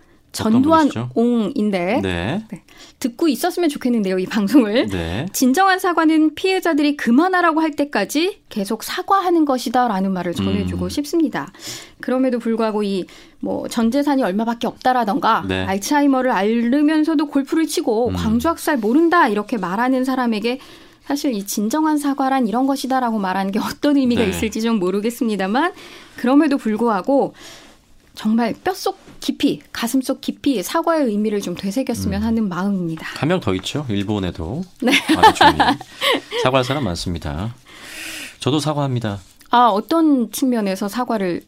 [0.45, 1.11] 전두환 분이시죠?
[1.15, 2.45] 옹인데 네.
[3.01, 4.89] 듣고 있었으면 좋겠는데요, 이 방송을.
[4.89, 5.27] 네.
[5.33, 10.89] 진정한 사과는 피해자들이 그만하라고 할 때까지 계속 사과하는 것이다라는 말을 전해주고 음.
[10.89, 11.53] 싶습니다.
[12.01, 13.07] 그럼에도 불구하고 이
[13.41, 15.65] 뭐 전 재산이 얼마밖에 없다라던가 네.
[15.65, 18.15] 알츠하이머를 앓으면서도 골프를 치고 음.
[18.17, 20.59] 광주 학살 모른다 이렇게 말하는 사람에게
[21.05, 24.29] 사실 이 진정한 사과란 이런 것이다라고 말하는 게 어떤 의미가 네.
[24.31, 25.73] 있을지 좀 모르겠습니다만
[26.17, 27.35] 그럼에도 불구하고
[28.15, 31.57] 정말 뼛속 깊이 가슴속 깊이 사과의 의미를 좀 음.
[31.57, 33.07] 되새겼으면 하는 마음입니다.
[33.17, 33.85] 한 명 더 있죠.
[33.89, 34.63] 일본에도.
[34.83, 34.93] 네.
[35.17, 35.59] 아베 총리.
[36.43, 37.55] 사과할 사람 많습니다.
[38.41, 39.19] 저도 사과합니다.
[39.51, 41.43] 아, 어떤 측면에서 사과를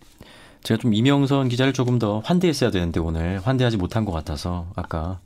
[0.62, 5.18] 제가 좀 이명선 기자를 조금 더 환대했어야 되는데 오늘 환대하지 못한 것 같아서 아까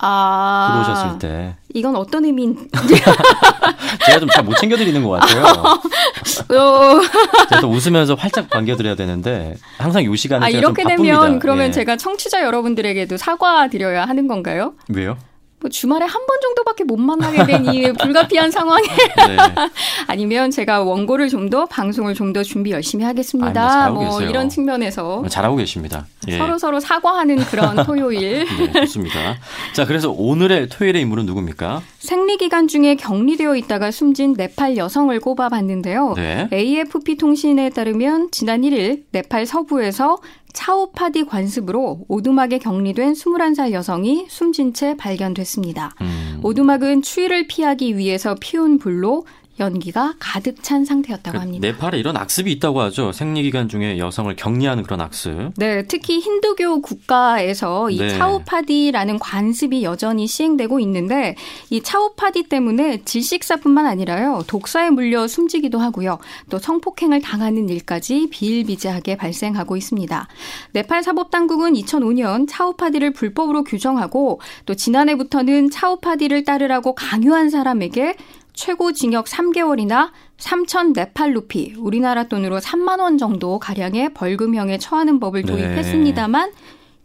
[0.00, 2.68] 아 들어오셨을 때 이건 어떤 의미인
[4.06, 5.44] 제가 좀 잘 못 챙겨드리는 것 같아요.
[6.56, 7.00] 어,
[7.48, 10.84] 제가 또 웃으면서 활짝 반겨드려야 되는데 항상 요 시간에 아 제가 이렇게.
[10.84, 11.70] 되면 그러면 예.
[11.70, 14.74] 제가 청취자 여러분들에게도 사과드려야 하는 건가요?
[14.88, 15.16] 왜요?
[15.60, 19.36] 뭐 주말에 한 번 정도밖에 못 만나게 된 이 불가피한 상황에 네.
[20.06, 23.52] 아니면 제가 원고를 좀 더 방송을 좀 더 준비 열심히 하겠습니다.
[23.68, 24.28] 잘하고 뭐 계세요.
[24.30, 26.06] 이런 측면에서 잘하고 계십니다.
[26.28, 26.36] 예.
[26.36, 29.38] 서로 서로 사과하는 그런 토요일 네, 좋습니다.
[29.72, 31.80] 자, 그래서 오늘의 토요일의 인물은 누굽니까?
[32.00, 36.14] 생리 기간 중에 격리되어 있다가 숨진 네팔 여성을 꼽아봤는데요.
[36.16, 36.48] 네.
[36.52, 40.18] AFP 통신에 따르면 지난 1일 네팔 서부에서
[40.52, 45.94] 차오파디 관습으로 오두막에 격리된 21살 여성이 숨진 채 발견됐습니다.
[46.00, 49.24] 음, 오두막은 추위를 피하기 위해서 피운 불로
[49.60, 51.66] 연기가 가득 찬 상태였다고 그 합니다.
[51.66, 53.12] 네팔에 이런 악습이 있다고 하죠.
[53.12, 55.52] 생리 기간 중에 여성을 격리하는 그런 악습.
[55.56, 58.08] 네, 특히 힌두교 국가에서 이 네.
[58.10, 61.36] 차오파디라는 관습이 여전히 시행되고 있는데
[61.70, 66.18] 이 차오파디 때문에 질식사뿐만 아니라요 독사에 물려 숨지기도 하고요
[66.50, 70.28] 또 성폭행을 당하는 일까지 비일비재하게 발생하고 있습니다.
[70.72, 78.16] 네팔 사법 당국은 2005년 차오파디를 불법으로 규정하고 또 지난해부터는 차오파디를 따르라고 강요한 사람에게
[78.58, 85.42] 최고 징역 3개월이나 3천 네팔 루피, 우리나라 돈으로 3만 원 정도 가량의 벌금형에 처하는 법을
[85.44, 85.52] 네.
[85.52, 86.50] 도입했습니다만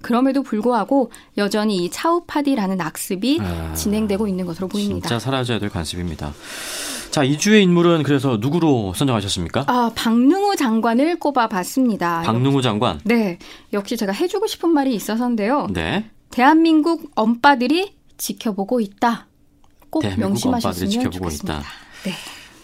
[0.02, 5.08] 그럼에도 불구하고 여전히 이 차우파디라는 악습이 아, 진행되고 있는 것으로 보입니다.
[5.08, 6.34] 진짜 사라져야 될 관습입니다.
[7.12, 9.66] 자, 이 주의 인물은 그래서 누구로 선정하셨습니까?
[9.68, 12.24] 아, 박능우 장관을 꼽아봤습니다.
[12.24, 13.00] 박능우 장관.
[13.04, 13.38] 네,
[13.74, 15.68] 역시 제가 해주고 싶은 말이 있어서인데요.
[15.72, 16.10] 네.
[16.32, 19.28] 대한민국 엄빠들이 지켜보고 있다.
[19.94, 21.60] 꼭 대한민국 명심하셨으면 지켜보고 좋겠습니다.
[21.60, 21.68] 있다.
[22.06, 22.12] 네.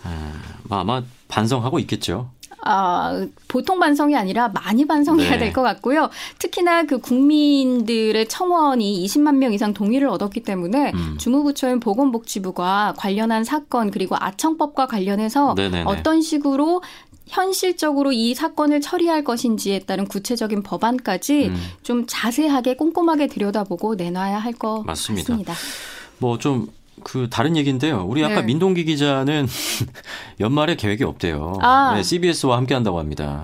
[0.03, 2.32] 아, 뭐 아마 반성하고 있겠죠.
[2.65, 5.38] 아, 보통 반성이 아니라 많이 반성해야 네.
[5.38, 6.09] 될것 같고요.
[6.39, 11.15] 특히나 그 국민들의 청원이 20만 명 이상 동의를 얻었기 때문에 음.
[11.19, 15.84] 주무부처인 보건복지부가 관련한 사건 그리고 아청법과 관련해서 네네네.
[15.86, 16.82] 어떤 식으로
[17.27, 21.55] 현실적으로 이 사건을 처리할 것인지에 따른 구체적인 법안까지 음.
[21.84, 24.84] 좀 자세하게 꼼꼼하게 들여다보고 내놔야 할 것.
[24.88, 25.53] 같습니다.
[26.17, 26.67] 뭐 좀
[27.04, 28.06] 그 다른 얘기인데요.
[28.08, 28.43] 우리 아까 네.
[28.43, 29.47] 민동기 기자는
[30.39, 31.58] 연말에 계획이 없대요.
[31.62, 31.93] 아.
[31.95, 33.43] 네, CBS와 함께 한다고 합니다.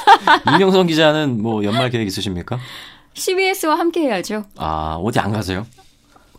[0.54, 2.58] 이명선 기자는 뭐 연말 계획 있으십니까?
[3.14, 4.44] CBS와 함께 해야죠.
[4.56, 5.66] 아, 어디 안 가세요?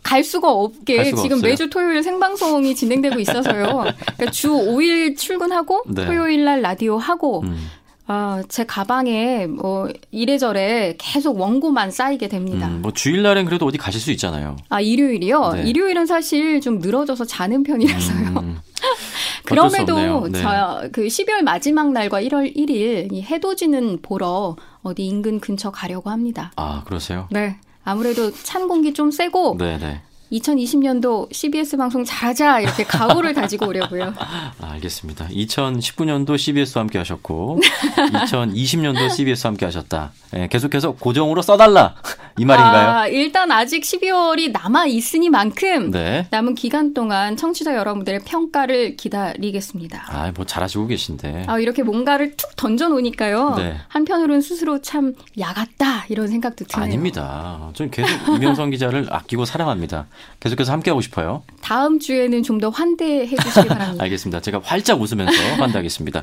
[0.02, 1.50] 갈 수가 없게 갈 수가 지금 없어요?
[1.50, 3.66] 매주 토요일 생방송이 진행되고 있어서요.
[4.16, 6.06] 그러니까 주 5일 출근하고 네.
[6.06, 7.68] 토요일 날 라디오 하고 음.
[8.08, 12.68] 아, 제 가방에 뭐 이래저래 계속 원고만 쌓이게 됩니다.
[12.68, 14.56] 음, 뭐 주일날엔 그래도 어디 가실 수 있잖아요.
[14.68, 15.52] 아, 일요일이요?
[15.54, 15.62] 네.
[15.64, 18.28] 일요일은 사실 좀 늘어져서 자는 편이라서요.
[18.38, 18.60] 음,
[19.44, 20.28] 그럼에도.
[20.28, 20.40] 네.
[20.40, 26.52] 저그 12월 마지막 날과 1월 1일 이 해돋이는 보러 어디 인근 근처 가려고 합니다.
[26.56, 27.26] 아, 그러세요?
[27.30, 27.56] 네.
[27.84, 30.00] 아무래도 찬 공기 좀 세고 네, 네.
[30.32, 34.14] 2020년도 CBS 방송 잘하자 이렇게 각오를 다지고 오려고요.
[34.18, 35.28] 아, 알겠습니다.
[35.28, 37.60] 2019년도 CBS와 함께 하셨고
[37.96, 40.12] 2020년도 CBS와 함께 하셨다.
[40.34, 41.94] 예, 계속해서 고정으로 써달라
[42.38, 42.88] 이 말인가요?
[42.88, 46.26] 아, 일단 아직 12월이 남아 있으니만큼 네.
[46.30, 50.04] 남은 기간 동안 청취자 여러분들의 평가를 기다리겠습니다.
[50.08, 51.44] 아, 뭐 잘하시고 계신데.
[51.46, 53.54] 아, 이렇게 뭔가를 툭 던져 놓으니까요.
[53.56, 53.76] 네.
[53.88, 56.84] 한편으로는 스스로 참 야같다 이런 생각도 드네요.
[56.84, 57.70] 아닙니다.
[57.72, 60.06] 저는 계속 이명선 기자를 아끼고 사랑합니다.
[60.40, 61.42] 계속해서 함께하고 싶어요.
[61.62, 64.02] 다음 주에는 좀 더 환대해 주시기 바랍니다.
[64.04, 64.40] 알겠습니다.
[64.40, 66.22] 제가 활짝 웃으면서 환대하겠습니다.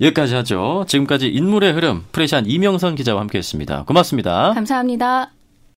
[0.00, 0.84] 여기까지 하죠.
[0.86, 3.84] 지금까지 인물의 흐름 프레시안 이명선 기자와 함께했습니다.
[3.84, 4.52] 고맙습니다.
[4.54, 5.41] 감사합니다.